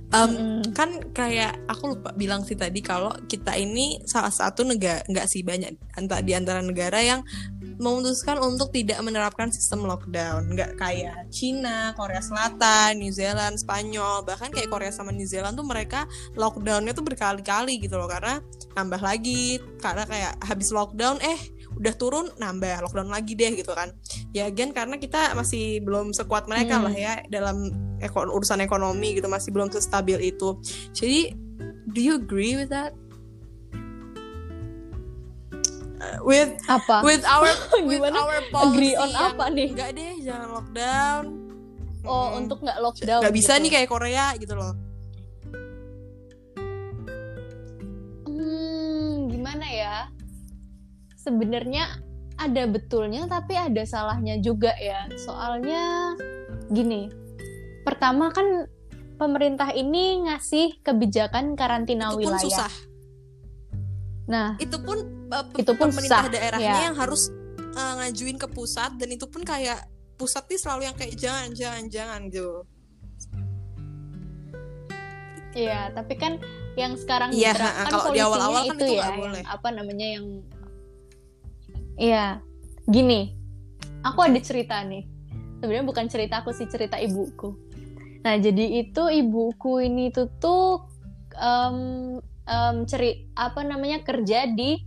[0.09, 5.29] Um, kan kayak aku lupa bilang sih tadi kalau kita ini salah satu negara nggak
[5.29, 7.21] sih banyak antara di antara negara yang
[7.81, 10.53] memutuskan untuk tidak menerapkan sistem lockdown.
[10.53, 14.21] Nggak kayak Cina, Korea Selatan, New Zealand, Spanyol.
[14.21, 16.05] Bahkan kayak Korea sama New Zealand tuh mereka
[16.37, 18.05] lockdownnya tuh berkali-kali gitu loh.
[18.05, 18.37] Karena
[18.77, 21.41] nambah lagi karena kayak habis lockdown eh
[21.71, 23.89] udah turun nambah lockdown lagi deh gitu kan.
[24.31, 26.85] Ya again karena kita masih belum sekuat mereka Hmm.
[26.85, 27.65] lah ya dalam
[27.97, 30.61] eko- urusan ekonomi gitu masih belum sestabil itu.
[30.93, 31.33] Jadi
[31.89, 32.93] do you agree with that
[36.21, 37.45] with apa with our
[37.89, 38.17] with Gimana?
[38.17, 41.23] our policy agree on apa nih enggak deh jangan lockdown
[42.03, 42.39] oh Mm-mm.
[42.41, 43.61] untuk nggak lockdown nggak bisa gitu.
[43.61, 44.73] nih kayak Korea gitu loh
[48.23, 49.95] Hmm, gimana ya?
[51.13, 52.01] Sebenarnya
[52.39, 55.05] ada betulnya tapi ada salahnya juga ya.
[55.13, 56.15] Soalnya
[56.73, 57.05] gini.
[57.85, 58.65] Pertama kan
[59.17, 62.41] pemerintah ini ngasih kebijakan karantina itu wilayah.
[62.41, 62.71] susah
[64.29, 64.97] Nah, itu pun
[65.29, 66.85] uh, pe- Itu pun pemerintah susah, daerahnya ya.
[66.91, 67.29] yang harus
[67.73, 69.81] uh, ngajuin ke pusat dan itu pun kayak
[70.15, 72.61] pusat nih selalu yang kayak jangan jangan jangan gitu
[75.51, 76.39] Iya, tapi kan
[76.79, 79.43] yang sekarang Iya, diterapkan kalau di awal-awal kan itu itu ya, nggak yang boleh.
[79.43, 80.25] apa namanya yang
[81.99, 82.25] Iya,
[82.87, 83.35] gini,
[84.01, 85.03] aku ada cerita nih.
[85.59, 87.53] Sebenarnya bukan cerita aku sih, cerita ibuku.
[88.23, 90.81] Nah, jadi itu ibuku ini tuh tuh
[91.35, 91.77] em,
[92.45, 94.81] em, ceri apa namanya kerja di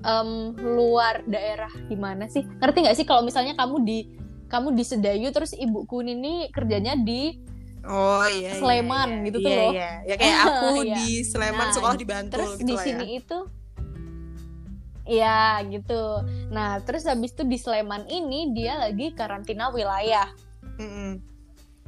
[0.00, 2.42] em, luar daerah di mana sih?
[2.42, 3.98] Ngerti nggak sih kalau misalnya kamu di
[4.46, 7.34] kamu di Sedayu terus ibuku ini kerjanya di
[7.82, 9.70] oh iya iya, Sleman iya, gitu iya, tuh loh.
[9.74, 9.90] iya.
[10.06, 10.94] ya kayak aku Iya.
[10.98, 13.38] di Sleman Nah, sekolah di Bantul terus gitu di lah sini ya itu
[15.06, 16.02] Iya gitu.
[16.50, 20.26] Nah terus habis itu di Sleman ini dia lagi karantina wilayah.
[20.82, 21.22] Mm-mm.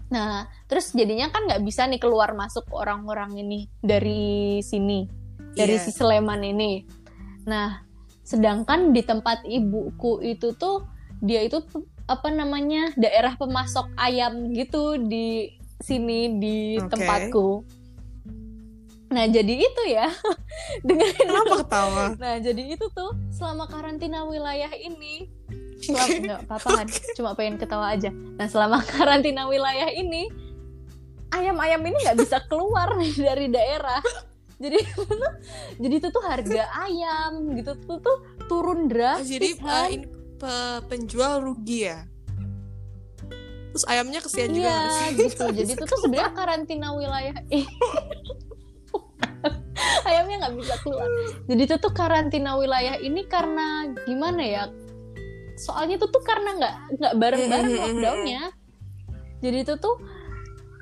[0.08, 5.04] Nah terus jadinya kan nggak bisa nih keluar masuk orang-orang ini dari sini
[5.52, 5.84] dari Iya.
[5.84, 6.84] si Sleman ini.
[7.44, 7.84] Nah
[8.24, 10.84] sedangkan di tempat ibuku itu tuh
[11.24, 11.60] dia itu
[12.08, 16.88] apa namanya daerah pemasok ayam gitu di sini di Oke.
[16.96, 17.48] tempatku.
[19.08, 20.08] Nah jadi itu ya
[20.88, 25.32] dengan kenapa ketawa Nah, jadi itu tuh selama karantina wilayah ini
[25.78, 28.10] selama nggak apa-apa kan, cuma pengen ketawa aja.
[28.10, 30.26] Nah, selama karantina wilayah ini
[31.30, 32.92] ayam-ayam ini nggak bisa keluar
[33.26, 34.02] dari daerah.
[34.58, 35.32] Jadi itu tuh,
[35.78, 38.16] jadi itu tuh harga ayam gitu tuh tuh
[38.50, 39.30] turun drastis.
[39.30, 39.88] jadi uh, Han.
[39.94, 42.02] ini pe- penjual rugi ya
[43.68, 45.08] terus ayamnya kesian juga Iya sih?
[45.28, 45.44] gitu.
[45.52, 47.36] Jadi itu tuh sebenarnya karantina wilayah.
[50.02, 51.06] Ayamnya nggak bisa keluar.
[51.46, 54.64] Jadi itu tuh karantina wilayah ini karena gimana ya?
[55.58, 58.42] Soalnya itu tuh karena nggak nggak bareng-bareng Mm, mm, mm, lockdownnya.
[59.38, 59.96] Jadi itu tuh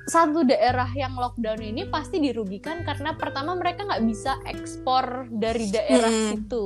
[0.07, 6.07] satu daerah yang lockdown ini pasti dirugikan karena pertama mereka nggak bisa ekspor dari daerah
[6.07, 6.27] Mm.
[6.31, 6.63] situ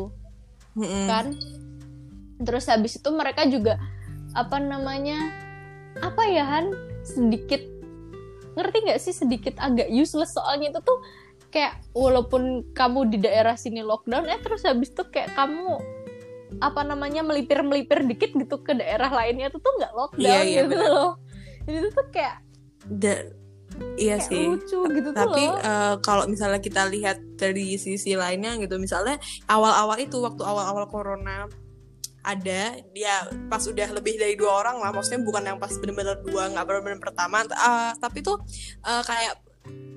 [0.78, 1.06] Mm-mm.
[1.10, 1.26] kan
[2.45, 3.82] terus habis itu mereka juga
[4.38, 5.17] apa namanya
[6.06, 6.71] apa ya Han
[7.02, 7.60] sedikit
[8.56, 11.02] ngerti nggak sih sedikit agak useless soalnya itu tuh
[11.50, 15.82] kayak walaupun kamu di daerah sini lockdown eh terus habis itu kayak kamu
[16.60, 20.62] apa namanya melipir melipir dikit gitu ke daerah lainnya tuh tuh nggak lockdown Iya, iya,
[20.62, 20.90] gitu benar.
[20.90, 21.12] loh.
[21.62, 22.36] Jadi itu tuh kayak
[22.92, 23.30] Da-
[23.96, 24.44] iya kayak sih.
[24.46, 25.64] lucu gitu tapi tuh loh.
[25.64, 29.16] eh, kalau misalnya kita lihat dari sisi lainnya gitu misalnya
[29.48, 31.48] awal-awal itu waktu awal-awal corona
[32.22, 32.62] ada
[32.92, 33.16] dia
[33.48, 37.00] pas udah lebih dari dua orang lah maksudnya bukan yang pas bener-bener dua nggak bener-bener
[37.00, 38.38] pertama eh, tapi tuh
[38.82, 39.34] eh, kayak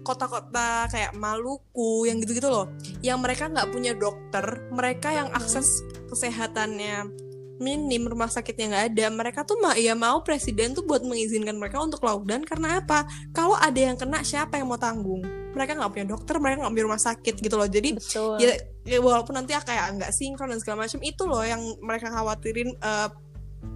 [0.05, 2.69] kota-kota kayak Maluku yang gitu-gitu loh.
[3.01, 5.81] Yang mereka nggak punya dokter mereka yang akses
[6.13, 7.25] kesehatannya
[7.63, 11.79] minim rumah sakitnya nggak ada mereka tuh ma ya mau presiden tuh buat mengizinkan mereka
[11.79, 13.07] untuk lockdown karena apa?
[13.31, 15.23] Kalau ada yang kena siapa yang mau tanggung?
[15.55, 17.69] Mereka nggak punya dokter mereka nggak punya rumah sakit gitu loh.
[17.71, 18.37] Jadi betul.
[18.43, 22.75] ya, ya walaupun nanti kayak nggak sinkron dan segala macam itu loh yang mereka khawatirin
[22.75, 23.09] eh,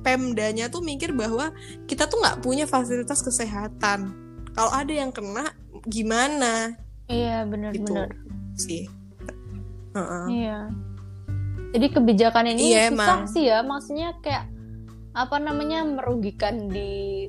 [0.05, 1.51] Pemdanya tuh mikir bahwa
[1.88, 4.12] kita tuh nggak punya fasilitas kesehatan.
[4.53, 5.55] Kalau ada yang kena
[5.88, 6.77] gimana
[7.09, 8.09] iya gitu benar-benar
[8.55, 8.85] sih
[9.96, 10.27] Heeh.
[10.31, 10.59] Iya.
[11.74, 13.20] Jadi kebijakan ini Iya, susah emang.
[13.29, 14.48] sih ya, maksudnya kayak
[15.12, 17.27] apa namanya merugikan di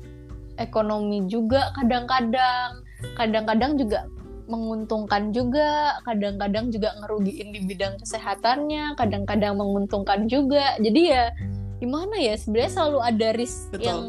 [0.56, 2.84] ekonomi juga kadang-kadang,
[3.16, 4.06] kadang-kadang juga
[4.50, 10.74] menguntungkan juga, kadang-kadang juga ngerugiin di bidang kesehatannya, kadang-kadang menguntungkan juga.
[10.80, 11.30] Jadi ya
[11.80, 13.84] gimana ya sebenarnya selalu ada risk Betul.
[13.84, 14.00] yang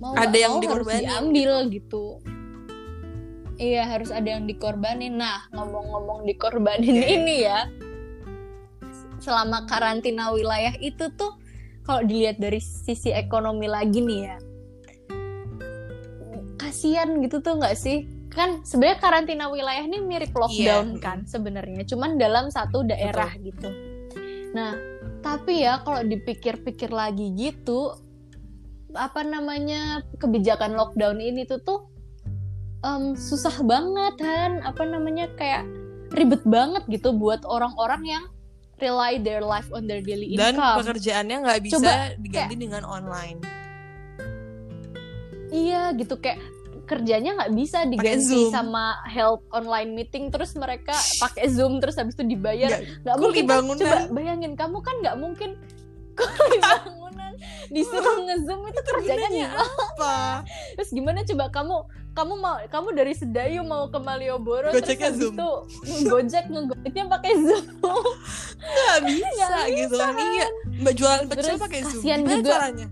[0.00, 2.20] mau Ada yang dikorbanin diambil gitu.
[3.54, 5.14] Iya harus ada yang dikorbanin.
[5.14, 7.06] Nah ngomong-ngomong dikorbanin Oke.
[7.06, 7.70] ini ya,
[9.22, 11.38] selama karantina wilayah itu tuh
[11.86, 14.36] kalau dilihat dari sisi ekonomi lagi nih ya,
[16.58, 18.10] kasihan gitu tuh nggak sih?
[18.34, 21.02] Kan sebenarnya karantina wilayah ini mirip lockdown Iya.
[21.02, 23.70] kan sebenarnya, cuman dalam satu daerah gitu.
[24.50, 24.74] Nah
[25.22, 27.94] tapi ya kalau dipikir-pikir lagi gitu,
[28.98, 31.93] apa namanya kebijakan lockdown ini tuh tuh
[32.84, 35.64] em, susah banget kan apa namanya kayak
[36.12, 38.24] ribet banget gitu buat orang-orang yang
[38.78, 40.78] rely their life on their daily dan income.
[40.84, 43.38] pekerjaannya nggak bisa Coba diganti dengan online.
[45.48, 46.18] Iya gitu.
[46.18, 46.42] Kayak
[46.84, 52.26] kerjanya nggak bisa diganti sama help online meeting terus mereka pakai zoom terus habis itu
[52.26, 52.82] dibayar.
[53.06, 53.78] Nggak- mungkin bangunan.
[53.80, 55.50] coba bayangin kamu kan nggak mungkin.
[56.18, 57.03] Kuli bangunan
[57.68, 60.42] disuruh ngezoom itu kerjanya apa?
[60.74, 61.44] terus gimana coba?
[61.48, 61.76] Kamu
[62.14, 65.34] kamu mau kamu dari Sedayu mau ke Malioboro Gojeknya terus Zoom.
[65.34, 65.50] itu
[66.06, 67.64] Gojek ngegojeknya pakai Zoom.
[68.56, 70.14] Nggak bisa Nggak gitu kan.
[70.16, 70.46] iya
[70.80, 72.02] mbak jualan pecel pakai zoom.
[72.02, 72.50] gimana juga.
[72.50, 72.86] caranya?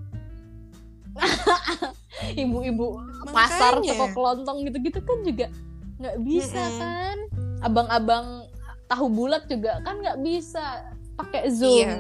[2.43, 2.87] Ibu-ibu
[3.31, 5.47] pasar toko kelontong gitu-gitu kan juga
[5.99, 6.79] nggak bisa Mm-mm.
[6.79, 7.17] kan?
[7.63, 8.27] Abang-abang
[8.87, 10.83] tahu bulat juga kan nggak bisa
[11.15, 11.79] pakai zoom.
[11.79, 11.95] Iya.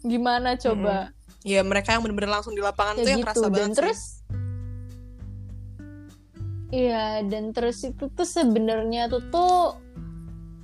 [0.00, 1.10] gimana coba
[1.48, 3.28] ya mereka yang bener-bener langsung di lapangan ya tuh yang gitu.
[3.32, 4.00] Kerasa dan banget terus
[6.68, 9.80] iya dan terus itu tuh sebenarnya tuh tuh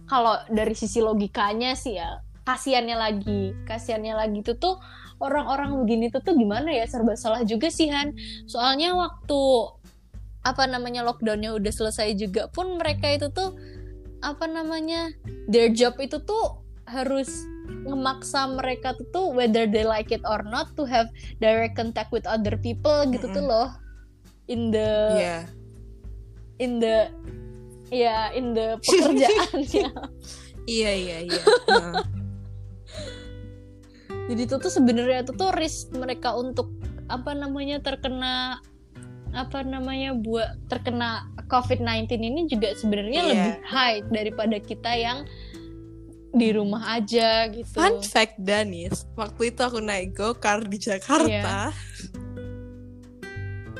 [0.04, 4.76] kalau dari sisi logikanya sih ya kasiannya lagi kasiannya lagi tuh tuh
[5.22, 6.84] orang-orang begini tuh tuh gimana ya?
[6.84, 8.14] Serba salah juga sih Han.
[8.44, 9.40] Soalnya waktu
[10.44, 13.56] apa namanya lockdownnya udah selesai juga pun mereka itu tuh
[14.20, 15.08] apa namanya
[15.48, 20.72] their job itu tuh harus ngemaksa mereka tuh tuh whether they like it or not
[20.76, 21.08] to have
[21.40, 23.52] direct contact with other people gitu tuh Mm-mm.
[23.52, 23.68] loh
[24.48, 25.38] in the Iya.
[26.60, 26.96] in the
[27.88, 29.88] ya in the pekerjaannya
[30.76, 31.42] iya iya iya
[34.28, 36.72] jadi itu tuh sebenarnya itu tuh risk mereka untuk
[37.12, 38.60] apa namanya terkena
[39.34, 43.28] apa namanya buat terkena COVID-19 ini juga sebenarnya Iya.
[43.34, 45.28] lebih high daripada kita yang
[46.34, 47.70] di rumah aja gitu.
[47.70, 51.70] Fun fact Danis, waktu itu aku naik go-kart di Jakarta.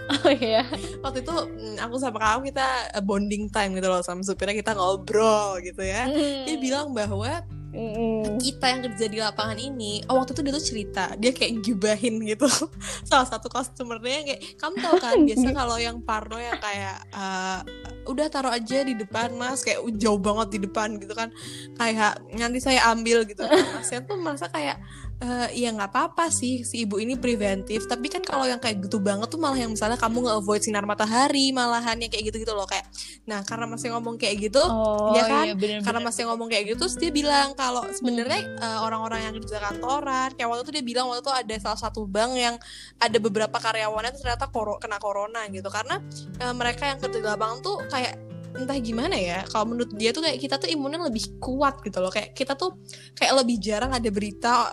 [0.04, 0.68] Oh iya.
[1.00, 4.76] Waktu itu mm, aku sama kamu kita eh, bonding time gitu loh sama supirnya kita
[4.76, 6.04] ngobrol gitu ya.
[6.44, 7.40] Dia bilang bahwa
[7.74, 8.38] Mm-mm.
[8.38, 12.22] kita yang kerja di lapangan ini, oh waktu itu dia tuh cerita, dia kayak gibahin
[12.22, 12.46] gitu
[13.08, 17.60] salah satu customernya kayak kamu tahu kan biasa kalau yang parno yang kayak eh,
[18.04, 19.64] udah taruh aja di depan mas.
[19.64, 21.32] Kayak jauh banget di depan gitu kan.
[21.76, 23.44] Kayak nanti saya ambil gitu.
[23.44, 24.78] Kan masnya tuh merasa kayak
[25.14, 28.98] eh ya nggak apa-apa sih si ibu ini preventif tapi kan kalau yang kayak gitu
[28.98, 32.66] banget tuh malah yang misalnya kamu nge-avoid sinar matahari malahan yang kayak gitu gitu loh
[32.66, 32.82] kayak
[33.24, 35.44] nah karena masih ngomong kayak gitu Oh Iya kan?
[35.46, 35.86] iya bener-bener.
[35.86, 40.34] karena masih ngomong kayak gitu terus dia bilang kalau sebenarnya eh, orang-orang yang kerja kantoran
[40.34, 42.54] kayak waktu itu dia bilang waktu itu ada salah satu bank yang
[42.98, 46.02] ada beberapa karyawannya ternyata kena corona gitu karena
[46.36, 50.22] eh, mereka yang kerja di lapangan tuh kayak entah gimana ya kalau menurut dia tuh
[50.22, 52.10] kayak kita tuh imunnya lebih kuat gitu loh.
[52.14, 52.78] Kayak kita tuh
[53.18, 54.70] kayak lebih jarang ada berita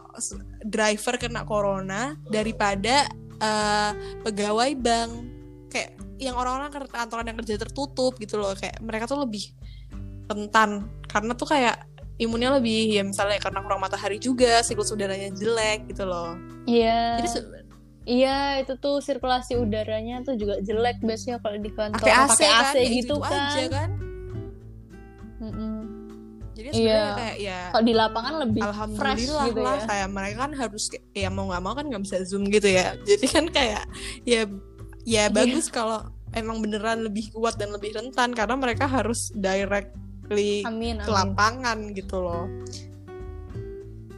[0.61, 3.09] driver kena corona daripada
[3.41, 3.91] eh,
[4.21, 5.11] pegawai bank.
[5.73, 5.89] Kayak
[6.21, 8.53] yang orang-orang kantoran yang kerja tertutup gitu loh.
[8.53, 9.49] Kayak mereka tuh lebih
[10.29, 11.89] rentan karena tuh kayak
[12.21, 16.37] imunnya lebih ya misalnya karena kurang matahari juga siklus udaranya jelek gitu loh.
[16.69, 17.17] Iya.
[17.17, 17.60] jadi se-
[18.01, 22.47] Iya, itu tuh sirkulasi udaranya tuh juga jelek biasanya kalau di kantor pakai AC, pakai
[22.47, 23.31] kan AC ya gitu kan.
[23.31, 23.89] aja kan
[25.39, 25.75] Mm-mm.
[26.51, 27.13] jadi sebenarnya Iya.
[27.15, 28.61] kayak ya Kalau di lapangan lebih
[28.91, 29.85] fresh gitu lah ya.
[29.85, 33.25] kayak mereka kan harus ya mau nggak mau kan nggak bisa zoom gitu ya jadi
[33.27, 33.83] kan kayak
[34.23, 34.41] ya
[35.03, 35.23] ya Iya.
[35.27, 41.09] bagus kalau emang beneran lebih kuat dan lebih rentan karena mereka harus directly Amin, ke
[41.09, 42.45] lapangan gitu loh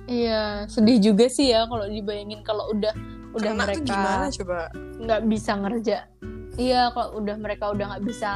[0.04, 2.91] Iya, sedih juga sih ya kalau dibayangin kalau udah
[3.34, 4.60] udah Kena tuh gimana mereka coba
[5.00, 5.98] nggak bisa ngerja.
[6.54, 8.30] Iya, kalau udah mereka udah nggak bisa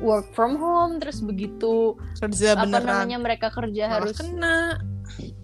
[0.00, 4.56] work from home terus begitu kerja apa beneran namanya mereka kerja malah harus kena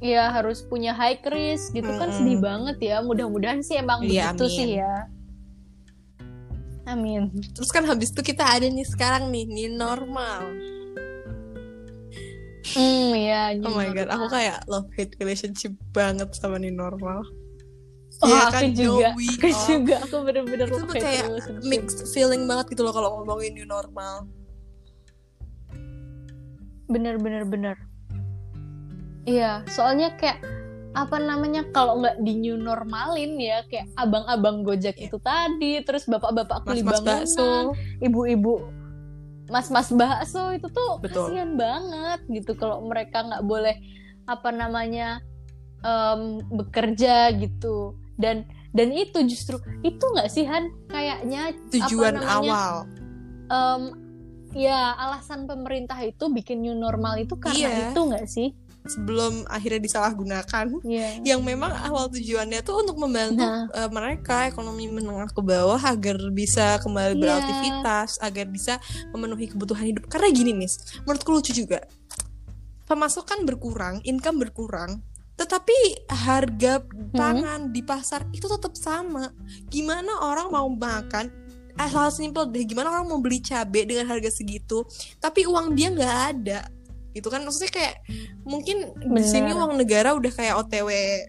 [0.01, 2.17] ya harus punya high risk gitu kan Mm-mm.
[2.19, 2.97] sedih banget ya.
[3.01, 4.57] Mudah-mudahan sih emang Iya, begitu amin.
[4.57, 4.95] sih ya.
[6.89, 7.29] Amin.
[7.53, 10.49] terus kan habis itu kita ada nih sekarang nih new normal
[12.69, 13.53] Hmm, ya.
[13.61, 17.25] oh my god aku kayak love hate relationship banget sama new normal
[18.19, 19.09] Oh, Iya aku kan, juga.
[19.09, 19.63] no week Aku off.
[19.65, 19.97] juga.
[20.03, 21.63] Aku bener-bener itu tuh kayak relationship.
[21.65, 24.27] mixed feeling banget gitu loh kalau ngomongin new normal
[26.89, 27.77] bener bener bener
[29.23, 30.41] iya soalnya kayak
[30.97, 35.07] apa namanya kalau nggak di new normalin ya kayak abang-abang gojek Iya.
[35.07, 38.73] itu tadi terus bapak-bapak kuli bangunan bakso ibu-ibu
[39.47, 41.29] mas-mas bakso itu tuh Betul.
[41.29, 43.77] kasihan banget gitu kalau mereka nggak boleh
[44.25, 45.21] apa namanya
[45.79, 52.37] em, bekerja gitu dan dan itu justru itu nggak sih Han kayaknya tujuan apa namanya,
[52.37, 52.75] awal
[53.49, 53.83] em,
[54.53, 57.79] ya alasan pemerintah itu bikin new normal itu karena Iya.
[57.91, 58.49] itu nggak sih
[58.89, 61.21] sebelum akhirnya disalahgunakan Iya.
[61.21, 63.69] yang memang awal tujuannya tuh untuk membantu Nah.
[63.69, 67.21] eh, mereka ekonomi menengah ke bawah agar bisa kembali Iya.
[67.21, 68.81] beraktivitas agar bisa
[69.13, 70.71] memenuhi kebutuhan hidup karena gini nih
[71.05, 71.85] menurutku lucu juga
[72.85, 75.05] pemasukan berkurang income berkurang
[75.39, 75.77] tetapi
[76.11, 77.15] harga Hmm.
[77.15, 79.31] pangan di pasar itu tetap sama.
[79.71, 81.31] Gimana orang mau makan
[81.73, 84.83] eh, hal simpel deh gimana orang mau beli cabai dengan harga segitu
[85.23, 86.67] tapi uang dia nggak ada?
[87.15, 87.95] Gitu kan maksudnya kayak
[88.43, 91.23] mungkin di sini uang negara udah kayak OTW eh,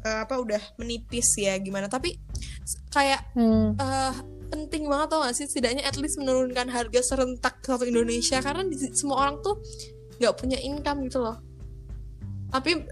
[0.00, 1.86] apa udah menipis ya gimana.
[1.86, 2.16] Tapi
[2.88, 3.76] kayak Hmm.
[3.76, 4.14] eh,
[4.50, 8.40] penting banget tau gak sih setidaknya at least menurunkan harga serentak satu Indonesia.
[8.40, 9.60] Karena di, semua orang tuh
[10.18, 11.38] nggak punya income gitu loh.
[12.50, 12.82] Tapi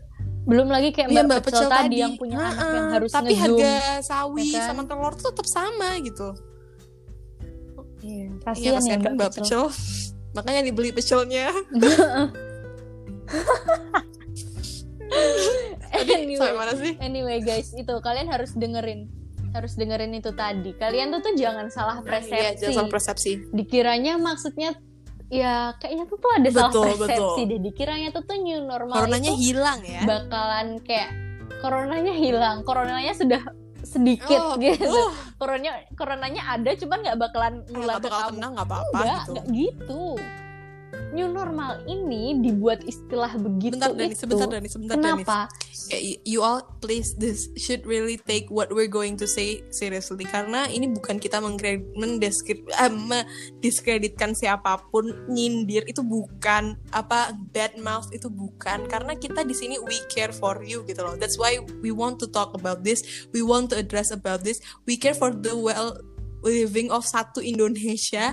[0.48, 4.48] belum lagi kayak Iya, mbak, pecel, tadi yang punya anak yang harus tapi harga sawi
[4.48, 4.68] ya kan?
[4.72, 6.28] sama telur tuh tetap sama gitu.
[8.00, 9.68] Iya, iya kasihan ya kan mbak mbak pecel.
[9.68, 10.04] pecel.
[10.36, 11.52] Makanya dibeli pecelnya.
[15.88, 16.92] Anyway, sampai mana sih?
[17.00, 19.08] anyway guys itu kalian harus dengerin
[19.56, 20.76] harus dengerin itu tadi.
[20.76, 23.32] Kalian tuh tuh jangan salah persepsi Iya, jangan salah persepsi.
[23.52, 24.76] Dikiranya maksudnya
[25.28, 27.50] ya kayaknya tuh tuh ada salah Betul, persepsi betul.
[27.52, 27.58] deh.
[27.68, 30.02] Dikiranya tuh tuh new normal coronanya itu hilang ya?
[30.04, 31.10] bakalan kayak
[31.60, 32.56] coronanya hilang.
[32.64, 33.42] Coronanya sudah
[33.84, 34.84] sedikit Oh, gitu.
[34.84, 38.30] uh, coronanya coronanya ada cuman nggak bakalan nggak bakal kamu.
[38.36, 39.30] kena nggak apa-apa gitu.
[39.32, 40.02] enggak gitu.
[41.08, 44.20] New normal ini dibuat istilah begitu bentar Dani itu.
[44.20, 45.24] sebentar Dani sebentar Dani.
[45.24, 45.48] Kenapa?
[45.88, 50.28] Ya, y- you all please this should really take what we're going to say seriously.
[50.28, 55.88] Karena ini bukan kita eh, mendiskreditkan siapa pun nyindir.
[55.88, 58.84] Itu bukan apa bad mouth itu bukan.
[58.84, 61.16] Karena kita di sini we care for you gitu loh.
[61.16, 63.00] That's why we want to talk about this.
[63.32, 64.60] We want to address about this.
[64.84, 66.04] We care for the well
[66.44, 68.30] living of satu Indonesia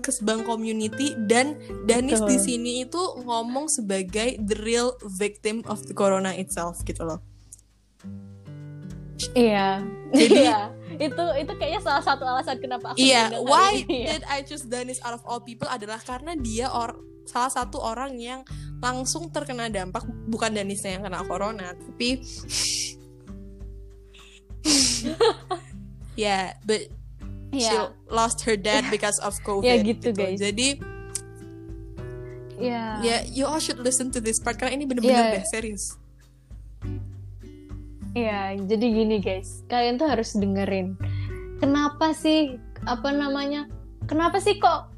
[0.00, 2.28] kesebang community dan Danis Betul.
[2.28, 7.20] di sini itu ngomong sebagai the real victim of the corona itself gitu loh.
[9.36, 9.84] Iya.
[10.10, 10.60] Jadi- Iya.
[10.96, 14.08] itu itu kayaknya salah satu alasan kenapa aku Iya, why hari ini, ya.
[14.16, 18.18] did I choose Danis out of all people adalah karena dia or salah satu orang
[18.18, 18.42] yang
[18.80, 22.20] langsung terkena dampak bukan Danisnya yang kena corona, tapi
[26.18, 26.90] ya, but
[27.50, 27.90] she Iya.
[28.06, 29.66] lost her dad because of COVID.
[29.66, 30.38] Ya, gitu, guys.
[30.38, 30.78] Jadi
[32.56, 33.00] Iya.
[33.00, 35.34] ya, you all should listen to this part karena ini bener-bener Iya.
[35.40, 35.96] deh serius.
[38.10, 40.98] Iya, jadi gini guys, kalian tuh harus dengerin.
[41.56, 43.70] Kenapa sih apa namanya?
[44.04, 44.90] Kenapa sih kok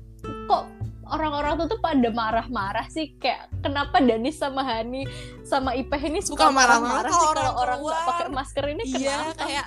[0.48, 0.64] kok
[1.04, 5.04] orang-orang tuh tuh pada marah-marah sih kayak kenapa Danis sama Hani
[5.44, 9.42] sama Ipeh ini suka marah-marah sih kalau orang nggak pakai masker ini Iya, kenapa?
[9.44, 9.66] kayak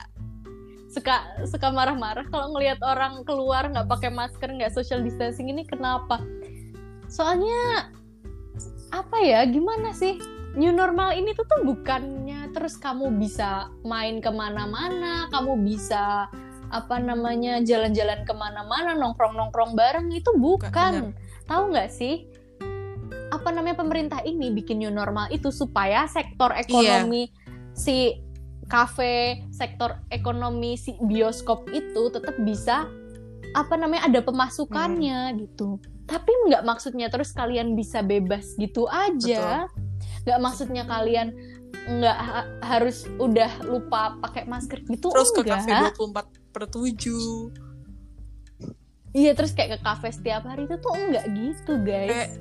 [0.95, 6.23] suka suka marah-marah kalau ngelihat orang keluar nggak pakai masker nggak social distancing ini kenapa?
[7.11, 7.91] Soalnya
[8.95, 10.15] apa ya gimana sih?
[10.55, 16.31] New normal ini tuh tuh bukannya terus kamu bisa main ke mana-mana kamu bisa
[16.71, 21.11] apa namanya jalan-jalan ke mana-mana nongkrong-nongkrong bareng itu bukan.
[21.45, 22.31] tahu nggak sih?
[23.35, 27.29] Apa apa namanya pemerintah ini bikin new normal itu supaya sektor ekonomi
[27.75, 28.24] si
[28.65, 32.89] kafe, sektor ekonomi si bioskop itu tetap bisa
[33.55, 35.79] apa namanya ada pemasukannya gitu.
[36.05, 39.65] Tapi nggak maksudnya terus kalian bisa bebas gitu aja.
[40.25, 41.33] Nggak maksudnya kalian
[41.85, 45.93] nggak ha- harus udah lupa pakai masker gitu Terus ke enggak.
[45.93, 47.65] kafe 24 per 7
[49.15, 52.11] Iya terus kayak ke kafe setiap hari itu tuh enggak gitu guys.
[52.11, 52.31] Kayak,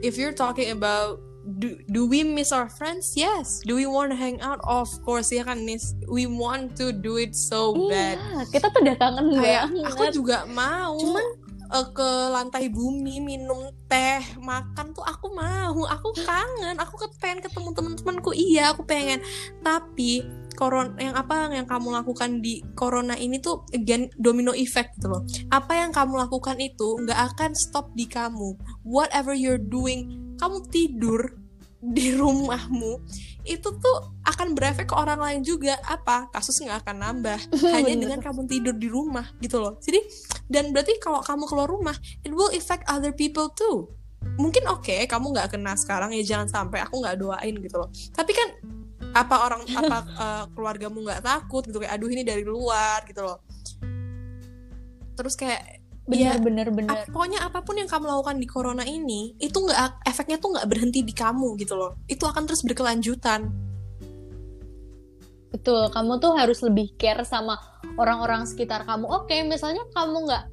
[0.00, 3.16] if you're talking about do, do we miss our friends?
[3.16, 3.60] Yes.
[3.64, 4.60] Do we want to hang out?
[4.64, 5.96] Of course, ya kan, Nis.
[6.08, 8.20] We want to do it so bad.
[8.20, 9.86] Iya, kita tuh udah kangen Kayak banget.
[9.88, 11.26] aku juga mau Cuman
[11.70, 15.76] eh, ke lantai bumi minum teh, makan tuh aku mau.
[15.88, 16.76] Aku kangen.
[16.76, 18.30] Aku pengen ketemu teman-temanku.
[18.36, 19.24] Iya, aku pengen.
[19.64, 20.24] Tapi
[20.60, 25.24] koron yang apa yang kamu lakukan di corona ini tuh again domino effect gitu loh.
[25.48, 28.60] Apa yang kamu lakukan itu nggak akan stop di kamu.
[28.84, 31.40] Whatever you're doing, kamu tidur
[31.80, 33.00] di rumahmu
[33.48, 33.96] itu tuh
[34.28, 35.80] akan berefek ke orang lain juga.
[35.88, 36.28] Apa?
[36.28, 37.40] Kasus nggak akan nambah.
[37.74, 39.80] Hanya dengan kamu tidur di rumah gitu loh.
[39.80, 40.04] Jadi
[40.52, 43.88] dan berarti kalau kamu keluar rumah it will affect other people too.
[44.36, 47.88] Mungkin oke kamu nggak kena sekarang ya jangan sampai aku nggak doain gitu loh.
[48.12, 48.48] Tapi kan
[49.10, 53.38] apa orang apa eh, keluargamu nggak takut gitu kayak aduh ini dari luar gitu loh
[55.14, 56.90] terus kayak bener ya, bener bener.
[56.90, 60.66] ap- pokoknya apa pun yang kamu lakukan di corona ini itu nggak efeknya tuh nggak
[60.66, 63.50] berhenti di kamu gitu loh itu akan terus berkelanjutan
[65.50, 67.58] Betul, kamu tuh harus lebih care sama
[67.98, 69.02] orang-orang sekitar kamu.
[69.10, 70.44] Oke, misalnya kamu nggak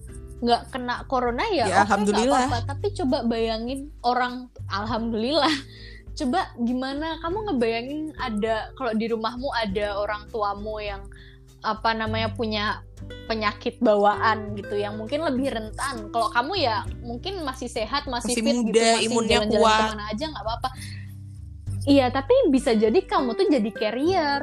[0.41, 2.45] nggak kena corona ya, Ya, nggak alhamdulillah.
[2.49, 2.59] apa-apa.
[2.73, 5.53] Tapi coba bayangin orang, alhamdulillah.
[6.17, 11.05] Coba gimana kamu ngebayangin ada kalau di rumahmu ada orang tuamu yang
[11.61, 12.81] apa namanya punya
[13.29, 16.09] penyakit bawaan gitu yang mungkin lebih rentan.
[16.09, 19.77] Kalau kamu ya mungkin masih sehat, masih, Masih fit gitu, muda, masih imunnya jalan-jalan kuat.
[19.77, 20.69] ke mana aja nggak apa-apa.
[21.87, 24.41] Iya, tapi bisa jadi kamu tuh jadi carrier.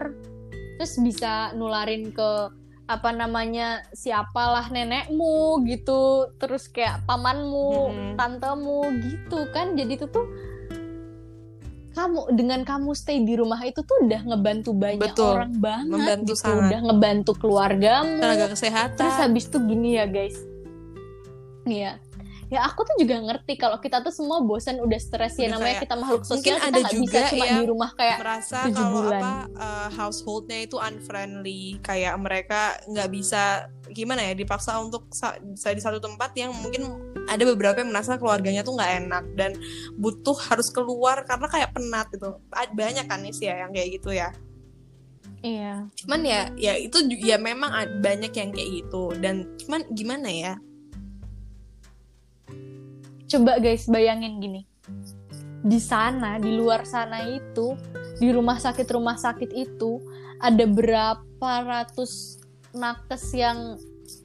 [0.80, 2.30] Terus bisa nularin ke
[2.84, 8.12] apa namanya siapalah nenekmu gitu, terus kayak pamanmu, Mm-mm.
[8.16, 9.76] tantemu gitu kan.
[9.76, 10.24] Jadi itu tuh
[11.94, 15.30] kamu dengan kamu stay di rumah itu tuh udah ngebantu banyak Betul.
[15.32, 16.60] orang banget Membantu gitu, sangat.
[16.60, 18.18] udah ngebantu keluargamu.
[18.18, 20.36] tenaga kesehatan Terus habis itu gini ya guys.
[21.64, 21.92] Iya.
[22.52, 25.82] Ya aku tuh juga ngerti kalau kita tuh semua bosan udah stres ya namanya kayak-
[25.82, 29.22] kita makhluk sosial kita ada nggak juga bisa cuma di rumah kayak merasa kalau bulan.
[29.24, 33.42] apa uh, householdnya itu unfriendly kayak mereka nggak bisa
[33.88, 36.84] gimana ya dipaksa untuk sa- di satu tempat yang mungkin
[37.30, 39.56] ada beberapa yang merasa keluarganya tuh nggak enak dan
[39.96, 44.30] butuh harus keluar karena kayak penat gitu banyak kan sih ya yang kayak gitu ya
[45.44, 45.92] Iya.
[45.92, 47.68] cuman ya ya itu ya memang
[48.00, 50.54] banyak yang kayak gitu dan cuman gimana ya
[53.34, 54.62] Coba guys bayangin gini.
[55.64, 57.74] Di sana, di luar sana itu,
[58.20, 59.98] di rumah sakit-rumah sakit itu
[60.38, 62.38] ada berapa ratus
[62.70, 63.74] nakes yang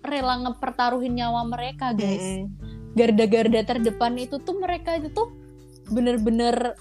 [0.04, 2.43] rela ngepertaruhin nyawa mereka guys.
[2.43, 2.79] Mm-mm.
[3.00, 5.32] Garda-garda terdepan itu tuh mereka itu tuh
[5.88, 6.76] bener-bener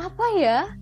[0.00, 0.72] apa ya?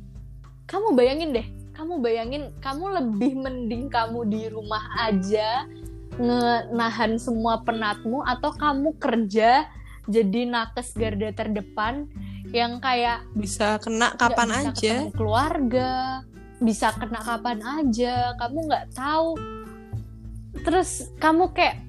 [0.71, 5.67] Kamu bayangin deh kamu bayangin kamu lebih mending kamu di rumah aja
[6.15, 9.67] ngenahan semua penatmu atau kamu kerja
[10.07, 12.07] jadi nakes garda terdepan
[12.55, 14.95] yang kayak bisa kena kapan bisa aja.
[15.11, 15.93] keluarga
[16.63, 19.35] bisa kena kapan aja kamu nggak tahu.
[20.63, 21.83] Terus kamu kayak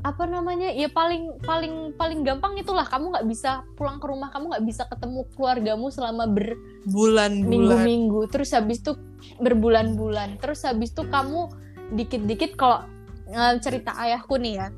[0.00, 2.88] apa namanya ya paling paling paling gampang itulah.
[2.88, 8.20] Kamu nggak bisa pulang ke rumah kamu nggak bisa ketemu keluargamu selama bulan-bulan berminggu-minggu.
[8.32, 8.96] Terus habis itu
[9.40, 10.40] berbulan-bulan.
[10.40, 11.52] Terus habis itu kamu
[11.92, 12.88] dikit-dikit kalau
[13.28, 14.68] eh, cerita ayahku nih ya.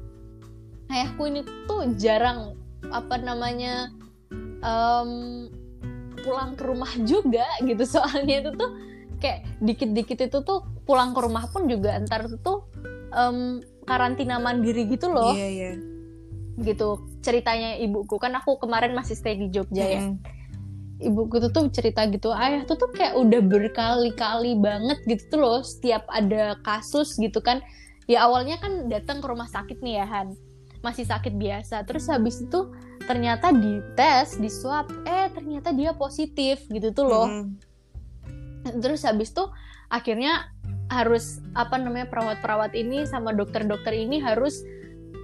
[0.91, 2.59] Ayahku ini tuh jarang
[2.91, 3.95] apa namanya
[4.61, 5.11] em,
[6.21, 7.87] pulang ke rumah juga gitu.
[7.87, 8.71] Soalnya itu tuh
[9.23, 12.67] kayak dikit-dikit itu tuh pulang ke rumah pun juga ntar itu tuh
[13.15, 15.35] em, karantina mandiri gitu loh.
[15.35, 15.71] Iya iya.
[16.59, 16.89] Gitu
[17.25, 18.19] ceritanya ibuku.
[18.19, 20.03] Kan aku kemarin masih stay di Jogja ya.
[20.07, 20.41] Mm-mm.
[21.03, 25.59] ibuku tuh tuh cerita gitu ayah tuh tuh kayak udah berkali-kali banget gitu tuh loh
[25.67, 27.59] setiap ada kasus gitu kan.
[28.07, 30.39] Ya awalnya kan datang ke rumah sakit nih ya Han.
[30.79, 31.83] Masih sakit biasa.
[31.91, 32.71] Terus habis itu
[33.03, 37.27] ternyata di tes di swab eh ternyata dia positif gitu tuh loh.
[37.27, 37.59] Mm-mm.
[38.79, 39.43] terus habis itu
[39.91, 40.52] akhirnya
[40.93, 44.61] harus apa namanya perawat-perawat ini sama dokter-dokter ini harus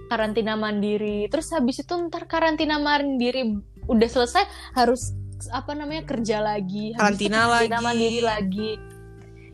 [0.09, 1.29] karantina mandiri.
[1.29, 4.43] Terus habis itu ntar karantina mandiri udah selesai
[4.73, 5.13] harus
[5.53, 6.91] apa namanya kerja lagi.
[6.97, 7.69] Habis itu Karantina lagi.
[7.79, 8.71] mandiri lagi.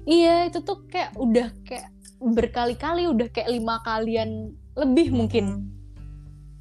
[0.05, 1.91] Iya itu tuh kayak udah kayak
[2.23, 5.69] berkali-kali udah kayak lima kalian lebih mungkin.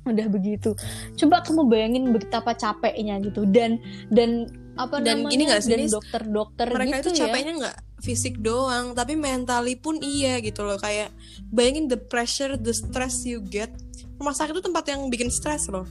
[0.05, 0.77] Udah begitu.
[1.17, 3.49] Coba kamu bayangin betapa capeknya gitu.
[3.49, 3.81] Dan
[4.13, 7.21] dan apa Dan namanya gini nggak sih, dan dokter-dokter mereka gitu itu ya.
[7.25, 10.77] capeknya nggak fisik doang tapi mentally pun iya gitu loh.
[10.77, 11.17] Kayak
[11.49, 13.73] bayangin the pressure the stress you get.
[14.21, 15.89] Rumah sakit itu tempat yang bikin stres loh.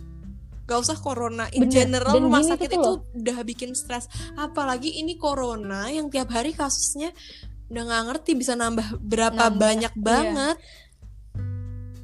[0.64, 1.49] Gak usah corona.
[1.51, 1.74] In Bener.
[1.74, 3.03] general Dan rumah sakit gitu itu loh.
[3.18, 4.05] udah bikin stres
[4.38, 7.11] apalagi ini corona yang tiap hari kasusnya
[7.68, 10.03] udah nggak ngerti bisa nambah berapa Nambah, banyak iya.
[10.05, 10.57] banget.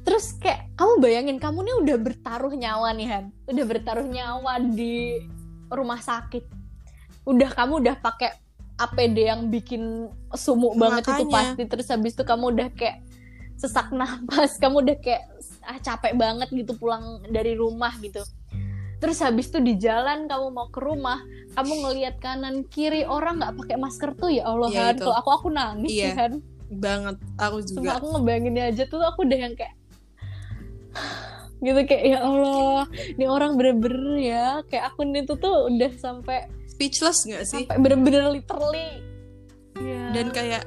[0.02, 3.24] Terus kayak kamu bayangin kamu nih udah bertaruh nyawa nih Han.
[3.46, 5.22] Udah bertaruh nyawa di
[5.70, 6.42] rumah sakit.
[7.28, 8.34] Udah kamu udah pakai
[8.80, 11.34] APD yang bikin sumuk banget itu Makanya.
[11.52, 13.04] pasti terus habis itu kamu udah kayak
[13.54, 15.28] sesak napas kamu udah kayak
[15.60, 18.24] ah capek banget gitu pulang dari rumah gitu
[18.96, 21.20] terus habis itu di jalan kamu mau ke rumah
[21.52, 25.04] kamu ngelihat kanan kiri orang nggak pakai masker tuh ya Allah Iya, Han itu.
[25.04, 26.10] kalau aku aku nangis Iya.
[26.16, 26.32] Han
[26.70, 29.74] banget aku juga aku ngebayanginnya aja tuh aku udah yang kayak
[31.64, 36.48] gitu kayak ya Allah ini orang bener-bener ya kayak aku nih tuh tuh udah sampai
[36.80, 37.68] speechless nggak sih?
[37.68, 39.04] Sampai bener-bener literally.
[39.80, 40.12] Ya.
[40.12, 40.64] dan kayak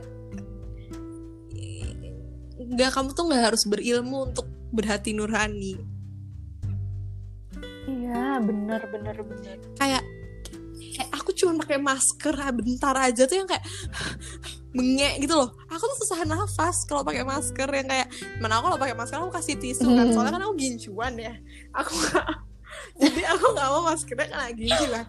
[2.57, 5.82] nggak kamu tuh nggak harus berilmu untuk berhati nurani.
[7.89, 9.57] Iya bener bener bener.
[9.78, 10.05] Kayak
[10.93, 13.66] kayak aku cuma pakai masker ah, bentar aja tuh yang kayak
[14.78, 15.49] bengek gitu loh.
[15.70, 19.34] Aku tuh susah nafas kalau pakai masker yang kayak mana aku kalau pakai masker aku
[19.34, 20.09] kasih tisu kan?
[20.09, 20.14] Hmm.
[20.14, 21.34] soalnya kan aku gincuan ya.
[21.74, 22.53] Aku nggak
[23.02, 25.06] jadi aku nggak mau maskernya kena gincu kan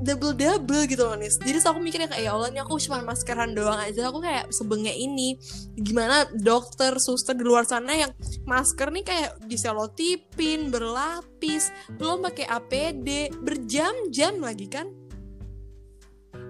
[0.00, 1.36] double double gitu loh nis.
[1.36, 4.08] Jadi so aku mikirnya kayak ya Allah ini aku cuma maskeran doang aja.
[4.08, 5.36] Aku kayak sebengek ini
[5.76, 8.10] gimana dokter suster di luar sana yang
[8.48, 11.68] masker nih kayak diselotipin berlapis
[12.00, 14.88] belum pakai APD berjam-jam lagi kan?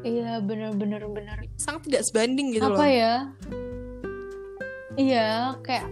[0.06, 1.02] Iya bener bener
[1.58, 2.86] sangat tidak sebanding gitu apa loh.
[2.86, 3.14] ya?
[4.94, 5.28] Iya
[5.66, 5.88] kayak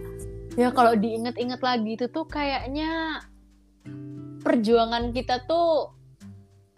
[0.55, 3.19] ya kalau diinget-inget lagi itu tuh kayaknya
[4.41, 5.93] perjuangan kita tuh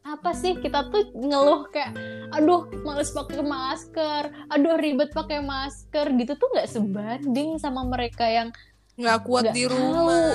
[0.04, 0.60] apa sih?
[0.60, 1.96] Kita tuh ngeluh kayak
[2.34, 8.50] aduh males pakai masker aduh ribet pakai masker gitu tuh nggak sebanding sama mereka yang
[8.98, 9.74] nggak kuat Nggak di tahu.
[9.74, 10.34] rumah.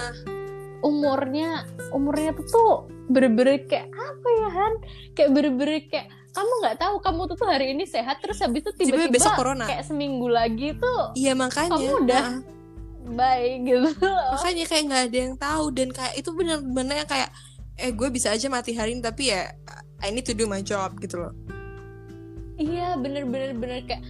[0.79, 2.73] umurnya umurnya tuh tuh
[3.11, 4.75] bener-bener kayak apa ya Han?
[5.11, 8.71] Kayak bener-bener kayak kamu nggak tahu kamu tuh, tuh hari ini sehat terus habis itu
[8.79, 9.67] tiba-tiba tiba-tiba besok corona.
[9.67, 11.71] kayak seminggu lagi tuh iya makanya.
[11.75, 12.39] Kamu udah Nah,
[13.13, 13.91] baik gitu.
[14.05, 17.31] Makanya kayak nggak ada yang tahu dan kayak itu benar-benar yang kayak
[17.79, 19.55] eh gue bisa aja mati hari ini tapi ya
[20.03, 21.33] I need to do my job gitu loh.
[22.59, 24.03] Iya bener-bener bener kayak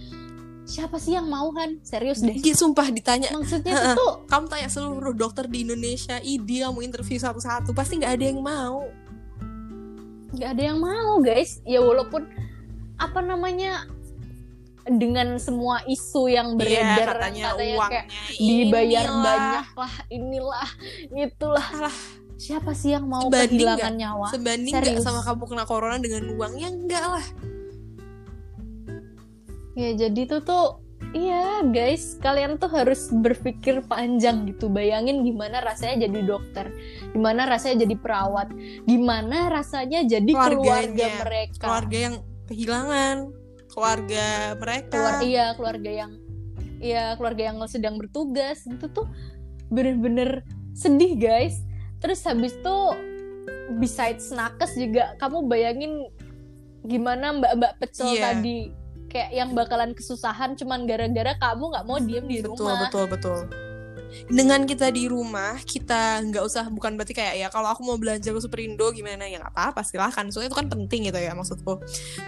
[0.65, 1.81] siapa sih yang mau Han?
[1.81, 2.33] Serius deh.
[2.33, 3.29] Iya sumpah ditanya.
[3.33, 8.13] Maksudnya itu tuh kamu tanya seluruh dokter di Indonesia ID kamu interview satu-satu pasti nggak
[8.17, 8.85] ada yang mau.
[10.33, 11.61] Nggak ada yang mau guys.
[11.65, 12.25] Ya walaupun
[12.97, 13.85] apa namanya
[14.95, 18.05] dengan semua isu yang Iya, beredar katanya, katanya uangnya kayak
[18.37, 19.23] dibayar inilah.
[19.23, 20.69] banyak lah inilah
[21.13, 21.67] itulah.
[21.75, 21.97] Alah.
[22.39, 24.27] siapa sih yang mau Sebanding kehilangan nyawa?
[24.31, 25.03] Sebanding Serius.
[25.03, 26.71] sama kamu kena corona dengan uangnya?
[26.71, 27.25] Enggak lah.
[29.75, 30.65] Ya jadi tuh tuh
[31.11, 34.71] iya guys kalian tuh harus berpikir panjang gitu.
[34.71, 36.71] Bayangin gimana rasanya jadi dokter
[37.11, 38.47] gimana rasanya jadi perawat
[38.87, 41.63] gimana rasanya jadi keluarga mereka.
[41.63, 42.15] Keluarga yang
[42.47, 43.15] kehilangan
[43.79, 44.25] keluarga
[44.59, 44.91] mereka.
[44.91, 46.11] Keluar iya keluarga yang
[46.83, 48.67] iya keluarga yang sedang bertugas.
[48.67, 49.07] Itu tuh
[49.71, 50.43] bener-bener
[50.75, 51.63] sedih guys.
[52.03, 52.77] Terus habis itu
[53.79, 56.11] besides nakes juga kamu bayangin
[56.83, 58.35] gimana mbak-mbak pecel Iya.
[58.35, 58.75] tadi.
[59.07, 62.83] Kayak yang bakalan kesusahan cuman gara-gara kamu nggak mau diem di betul rumah.
[62.85, 63.39] betul betul
[64.27, 68.29] dengan kita di rumah kita nggak usah bukan berarti kayak ya kalau aku mau belanja
[68.29, 70.27] ke Superindo gimana ya nggak apa-apa silahkan.
[70.29, 71.79] Soalnya itu kan penting gitu ya maksudku.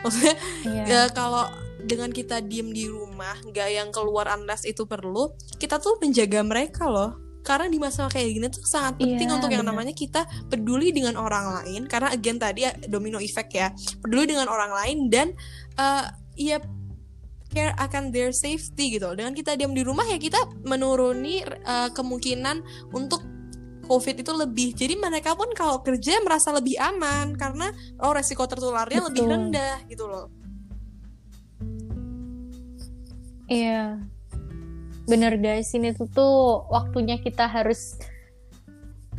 [0.02, 0.84] Maksudnya Iya.
[0.86, 1.46] ya kalau
[1.82, 6.86] dengan kita diem di rumah nggak yang keluar unless itu perlu kita tuh menjaga mereka
[6.88, 7.18] loh.
[7.42, 9.74] Karena di masa kayak gini tuh sangat penting Iya, untuk yang bener.
[9.74, 11.90] namanya kita peduli dengan orang lain.
[11.90, 13.74] Karena again tadi ya, domino effect ya.
[13.98, 15.34] Peduli dengan orang lain dan
[15.74, 16.06] eh
[16.38, 16.62] ya
[17.52, 22.64] care akan their safety gitu dengan kita diam di rumah ya kita menuruni eh, kemungkinan
[22.96, 23.22] untuk
[23.82, 29.04] COVID itu lebih jadi mereka pun kalau kerja merasa lebih aman karena oh resiko tertularnya
[29.12, 29.34] lebih Betul.
[29.36, 30.32] rendah gitu loh
[33.52, 34.00] Iya.
[35.12, 38.00] Bener guys, ini tuh tuh waktunya kita harus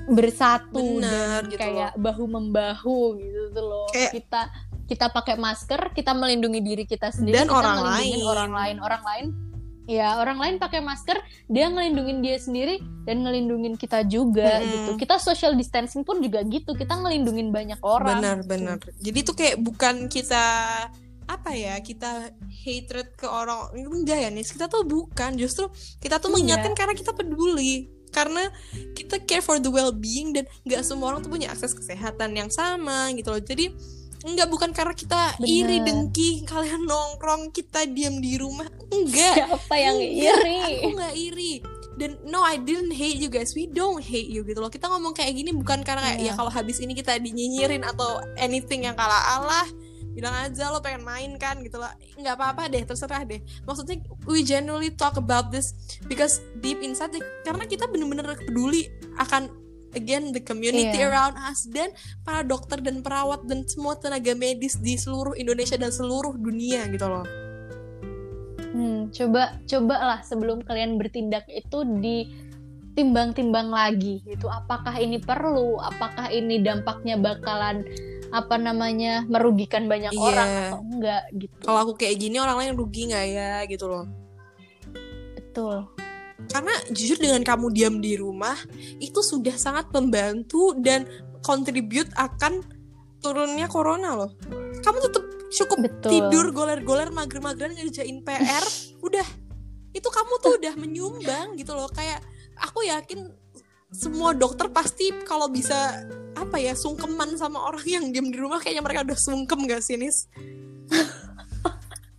[0.09, 3.87] bersatu Bener, dan gitu kayak bahu membahu gitu tuh loh.
[3.93, 4.43] Kayak- Kita
[4.93, 8.19] kita pakai masker, kita melindungi diri kita sendiri Dan kita orang lain.
[8.21, 9.27] orang lain, orang lain.
[9.83, 11.19] Ya, orang lain pakai masker,
[11.49, 14.69] dia ngelindungin dia sendiri dan ngelindungin kita juga Mm-mm.
[14.69, 14.91] gitu.
[15.01, 18.21] Kita social distancing pun juga gitu, kita ngelindungin banyak orang.
[18.21, 18.51] benar gitu.
[18.53, 20.45] benar jadi tuh kayak bukan kita
[21.23, 22.29] apa ya kita
[22.63, 26.35] hatred ke orang enggak ya nih kita tuh bukan justru kita tuh Iya.
[26.37, 28.53] mengingatkan karena kita peduli karena
[28.93, 32.51] kita care for the well being dan nggak semua orang tuh punya akses kesehatan yang
[32.53, 33.73] sama gitu loh jadi
[34.23, 35.51] Enggak bukan karena kita Bener.
[35.51, 38.67] iri dengki kalian nongkrong kita diam di rumah.
[38.89, 39.35] Enggak.
[39.35, 40.59] Siapa yang Enggak, iri?
[40.63, 41.53] aku nggak iri.
[41.93, 43.53] Dan no I didn't hate you guys.
[43.53, 44.71] We don't hate you gitu loh.
[44.71, 46.33] Kita ngomong kayak gini bukan karena kayak Iya.
[46.33, 49.67] ya kalau habis ini kita dinyinyirin atau anything yang kalah Allah
[50.13, 51.89] bilang aja lo pengen main kan gitu loh.
[52.17, 53.41] Nggak apa-apa deh terserah deh.
[53.65, 55.73] Maksudnya we genuinely talk about this
[56.05, 57.13] because deep inside
[57.43, 59.49] karena kita bener-bener peduli akan
[59.93, 61.09] again the community Iya.
[61.09, 65.89] around us dan para dokter dan perawat dan semua tenaga medis di seluruh Indonesia dan
[65.89, 67.27] seluruh dunia gitu loh
[68.73, 74.49] Hmm, coba coba lah sebelum kalian bertindak itu ditimbang-timbang lagi gitu.
[74.49, 75.77] Apakah ini perlu?
[75.77, 77.85] Apakah ini dampaknya bakalan
[78.33, 80.25] apa namanya merugikan banyak Iya.
[80.25, 81.53] orang atau enggak gitu.
[81.61, 84.09] kalau aku kayak gini orang lain rugi nggak ya gitu loh
[85.37, 85.92] Betul.
[86.53, 88.55] Karena jujur dengan kamu diam di rumah
[89.01, 91.09] itu sudah sangat membantu dan
[91.41, 92.61] contribute akan
[93.25, 94.31] turunnya corona loh
[94.85, 96.11] kamu tetap cukup Betul.
[96.13, 98.65] tidur goler-goler mager-mageran ngerjain PR
[99.07, 99.27] udah
[99.93, 102.21] itu kamu tuh udah menyumbang gitu loh kayak
[102.61, 103.33] aku yakin
[103.93, 108.81] semua dokter pasti kalau bisa apa ya sungkeman sama orang yang diam di rumah kayaknya
[108.81, 110.29] mereka udah sungkem gak sih Nis?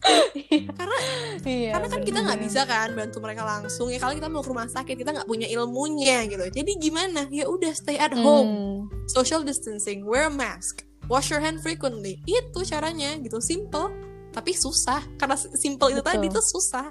[0.78, 0.97] karena
[1.43, 1.70] Iya.
[1.76, 2.47] karena kan kita nggak bener.
[2.47, 5.47] bisa kan bantu mereka langsung ya kalau kita mau ke rumah sakit kita nggak punya
[5.47, 8.78] ilmunya gitu jadi gimana ya udah stay at home Hmm,
[9.08, 13.91] social distancing wear a mask wash your hand frequently itu caranya gitu simple
[14.32, 16.10] tapi susah karena simple itu Betul.
[16.16, 16.88] tadi itu susah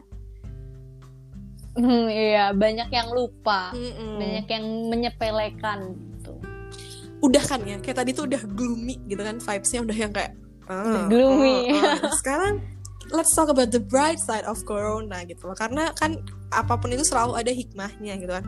[1.72, 4.20] hmm, iya, banyak yang lupa, Mm-mm.
[4.20, 6.32] banyak yang menyepelekan gitu.
[7.24, 10.36] udah kan ya kayak tadi tuh udah gloomy gitu kan vibesnya udah yang kayak
[10.68, 11.72] ah, gloomy.
[11.72, 12.12] ah, ah.
[12.20, 12.60] sekarang
[13.12, 15.56] let's talk about the bright side of corona gitu loh.
[15.56, 16.18] Karena kan
[16.50, 18.44] apa pun itu selalu ada hikmahnya gitu kan.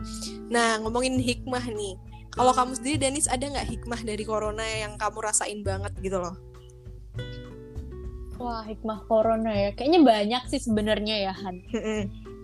[0.49, 1.95] Nah ngomongin hikmah nih.
[2.35, 6.35] Kalau kamu sendiri Dennis ada nggak hikmah dari corona yang kamu rasain banget gitu loh?
[8.35, 9.69] Wah, hikmah corona ya.
[9.71, 11.63] Kayaknya banyak sih sebenarnya ya, Han.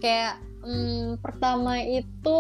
[0.04, 2.40] kayak hmm, pertama itu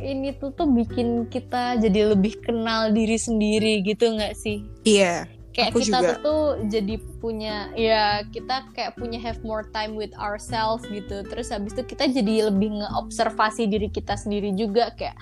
[0.00, 4.64] ini tuh tuh bikin kita jadi lebih kenal diri sendiri gitu nggak sih?
[4.88, 6.14] Iya kayak Aku kita juga.
[6.22, 11.26] tuh jadi punya ya kita kayak punya have more time with ourselves gitu.
[11.26, 14.94] Terus habis itu kita jadi lebih ngeobservasi diri kita sendiri juga.
[14.94, 15.18] Kayak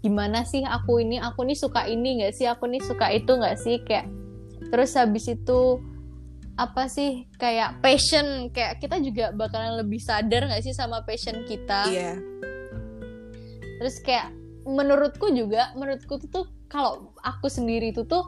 [0.00, 1.20] gimana sih aku ini?
[1.20, 2.48] Aku nih suka ini nggak sih?
[2.48, 3.76] Aku nih suka itu nggak sih?
[3.84, 4.08] Kayak
[4.72, 5.84] terus habis itu
[6.56, 8.48] apa sih kayak passion.
[8.56, 11.92] Kayak kita juga bakalan lebih sadar nggak sih sama passion kita?
[11.92, 12.16] Iya.
[13.84, 14.32] Terus kayak
[14.64, 18.24] menurutku juga menurutku tuh, tuh kalau aku sendiri itu tuh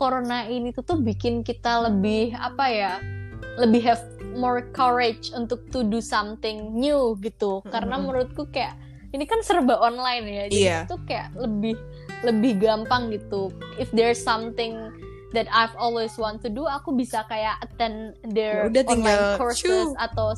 [0.00, 2.92] corona ini tuh tuh bikin kita lebih apa ya
[3.60, 4.00] lebih have
[4.32, 7.60] more courage untuk to do something new gitu.
[7.68, 8.08] Karena Mm-mm.
[8.08, 8.80] menurutku kayak
[9.12, 10.78] ini kan serba online ya jadi Iya.
[10.88, 11.76] itu kayak lebih
[12.24, 13.52] lebih gampang gitu.
[13.76, 14.78] If there's something
[15.36, 19.38] that I've always want to do aku bisa kayak attend Ya their udah tinggal online
[19.38, 20.34] courses atau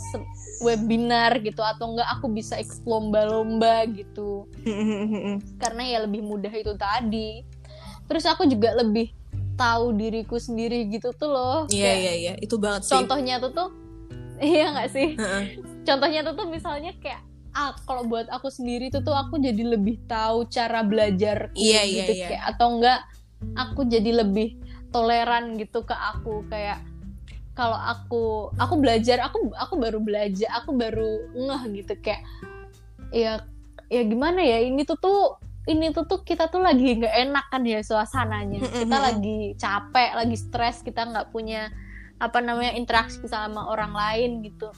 [0.60, 4.48] webinar gitu atau enggak aku bisa ikut lomba-lomba gitu.
[5.62, 7.44] Karena ya lebih mudah itu tadi.
[8.08, 9.21] Terus aku juga lebih
[9.62, 11.58] tahu diriku sendiri gitu tuh loh.
[11.70, 12.32] Iya iya iya.
[12.42, 12.92] Itu banget sih.
[12.98, 13.68] contohnya tuh tuh
[14.42, 15.08] iya nggak sih?
[15.86, 20.02] Contohnya tuh tuh misalnya kayak ah kalau buat aku sendiri tuh tuh aku jadi lebih
[20.08, 22.26] tahu cara belajar Iya, iya, gitu iya.
[22.32, 23.00] kayak atau enggak
[23.54, 24.58] aku jadi lebih
[24.90, 26.42] toleran gitu ke aku.
[26.50, 26.82] Kayak
[27.52, 32.24] kalau aku aku belajar aku aku baru belajar aku baru ngeh gitu kayak
[33.12, 33.44] ya
[33.92, 35.36] ya gimana ya ini tuh tuh
[35.68, 38.60] ini tuh tuh kita tuh lagi nggak enak kan ya suasananya.
[38.66, 41.70] Kita lagi capek lagi stres kita nggak punya
[42.18, 44.70] apa namanya interaksi sama orang lain gitu.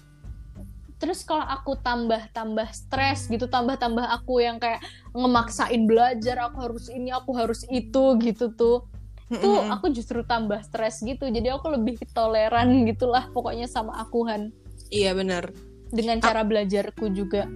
[1.01, 4.81] Terus kalau aku tambah tambah stres gitu tambah tambah aku yang kayak
[5.13, 8.89] ngemaksain belajar aku harus ini aku harus itu gitu tuh
[9.29, 11.29] tuh aku justru tambah stres gitu.
[11.33, 14.53] Jadi aku lebih toleran gitulah pokoknya sama aku Han.
[14.93, 15.49] Iya benar
[15.95, 17.47] dengan cara belajarku juga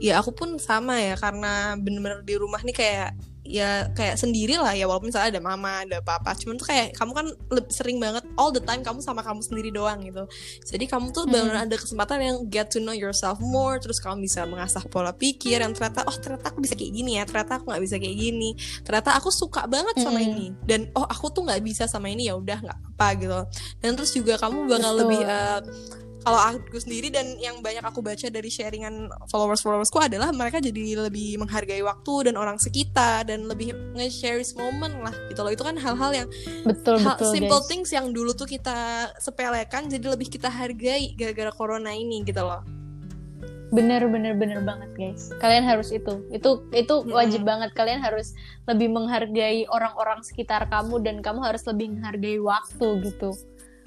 [0.00, 4.70] ya aku pun sama ya karena bener-bener di rumah nih kayak ya kayak sendiri lah
[4.72, 8.22] ya walaupun misalnya ada mama ada papa cuman tuh kayak kamu kan leb- sering banget
[8.38, 10.22] all the time kamu sama kamu sendiri doang gitu
[10.62, 11.34] jadi kamu tuh Hmm.
[11.34, 15.58] benar ada kesempatan yang get to know yourself more terus kamu bisa mengasah pola pikir
[15.58, 18.50] yang ternyata oh ternyata aku bisa kayak gini ya ternyata aku nggak bisa kayak gini
[18.86, 20.30] ternyata aku suka banget sama Mm-mm.
[20.30, 23.40] ini dan oh aku tuh nggak bisa sama ini ya udah nggak apa gitu
[23.82, 25.00] dan terus juga kamu bakal Betul.
[25.02, 25.60] lebih eh,
[26.20, 31.08] kalau aku sendiri dan yang banyak aku baca dari sharingan followers followersku adalah mereka jadi
[31.08, 35.52] lebih menghargai waktu dan orang sekitar dan lebih nge-share moment lah gitu loh.
[35.52, 36.28] Itu kan hal-hal yang
[36.68, 37.68] betul hal, betul simple guys.
[37.72, 42.60] things yang dulu tuh kita sepelekan jadi lebih kita hargai gara-gara corona ini gitu loh.
[43.72, 45.32] Bener bener bener banget guys.
[45.40, 46.20] Kalian harus itu.
[46.28, 47.72] Itu itu wajib banget.
[47.72, 48.36] Kalian harus
[48.68, 53.32] lebih menghargai orang-orang sekitar kamu dan kamu harus lebih menghargai waktu gitu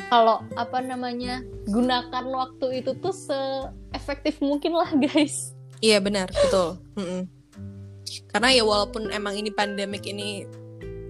[0.07, 5.53] kalau apa namanya gunakan waktu itu tuh seefektif mungkin lah guys.
[5.83, 6.29] Iya benar.
[6.31, 6.79] Betul.
[6.97, 7.21] Mm -mm.
[8.29, 10.45] karena ya walaupun emang ini pandemik ini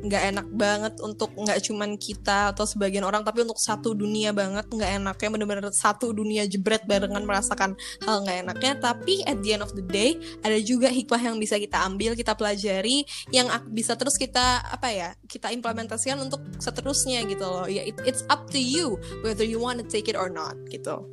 [0.03, 4.67] nggak enak banget untuk nggak cuman kita atau sebagian orang tapi untuk satu dunia banget
[4.67, 8.73] nggak enaknya bener-bener satu dunia jebret barengan merasakan hal nggak enaknya.
[8.83, 12.35] Tapi at the end of the day ada juga hikmah yang bisa kita ambil kita
[12.35, 17.65] pelajari yang bisa terus kita apa ya kita implementasikan untuk seterusnya gitu loh.
[17.71, 21.07] Ya it, it's up to you whether you want to take it or not gitu.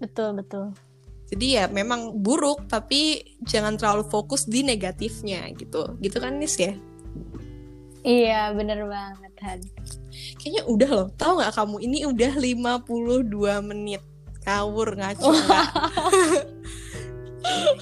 [0.00, 0.72] Betul betul.
[1.26, 5.98] Jadi ya memang buruk tapi jangan terlalu fokus di negatifnya gitu.
[5.98, 6.78] Gitu kan Nis ya
[8.06, 9.60] Iya, bener banget, Han.
[10.38, 11.08] Kayaknya udah loh.
[11.18, 11.76] Tahu nggak kamu?
[11.90, 14.02] Ini udah 52 menit.
[14.46, 15.34] Kawur ngaco.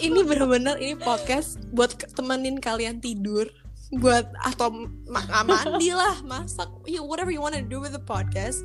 [0.01, 3.45] Ini bener-bener ini podcast buat temenin kalian tidur.
[4.01, 4.89] Buat atau
[5.45, 6.73] mandi lah masak
[7.05, 8.65] whatever you wanna do with the podcast.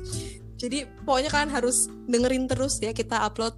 [0.56, 3.52] Jadi pokoknya kalian harus dengerin terus ya kita upload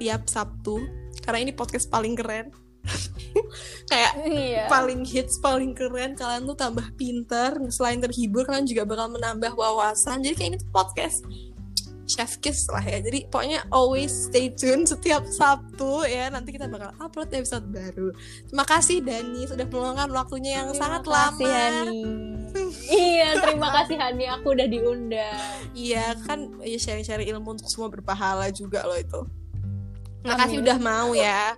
[0.00, 0.80] tiap Sabtu.
[1.20, 2.63] Karena ini podcast paling keren
[3.90, 4.64] kayak iya.
[4.68, 7.56] paling hits paling keren kalian tuh tambah pinter.
[7.72, 10.22] Selain terhibur kalian juga bakal menambah wawasan.
[10.24, 11.24] Jadi kayak ini tuh podcast.
[12.04, 13.00] Chef kiss lah ya.
[13.00, 16.28] Jadi pokoknya always stay tune setiap Sabtu ya.
[16.28, 18.12] Nanti kita bakal upload episode baru.
[18.44, 22.04] Terima kasih Dani sudah meluangkan waktunya yang terima sangat lama Hani.
[23.08, 24.28] iya terima kasih Hani.
[24.36, 25.56] Aku udah diundang.
[25.72, 29.20] Iya kan ya sharing-sharing ilmu untuk semua berpahala juga loh itu.
[30.28, 31.56] Makasih udah mau ya.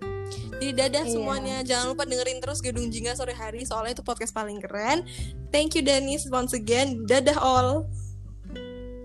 [0.57, 1.13] Jadi dadah iya.
[1.13, 1.57] semuanya.
[1.61, 5.05] Jangan lupa dengerin terus Gedung Jingga sore hari soalnya itu podcast paling keren.
[5.53, 7.05] Thank you Dennis once again.
[7.05, 7.89] Dadah all.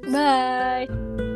[0.08, 1.31] Bye.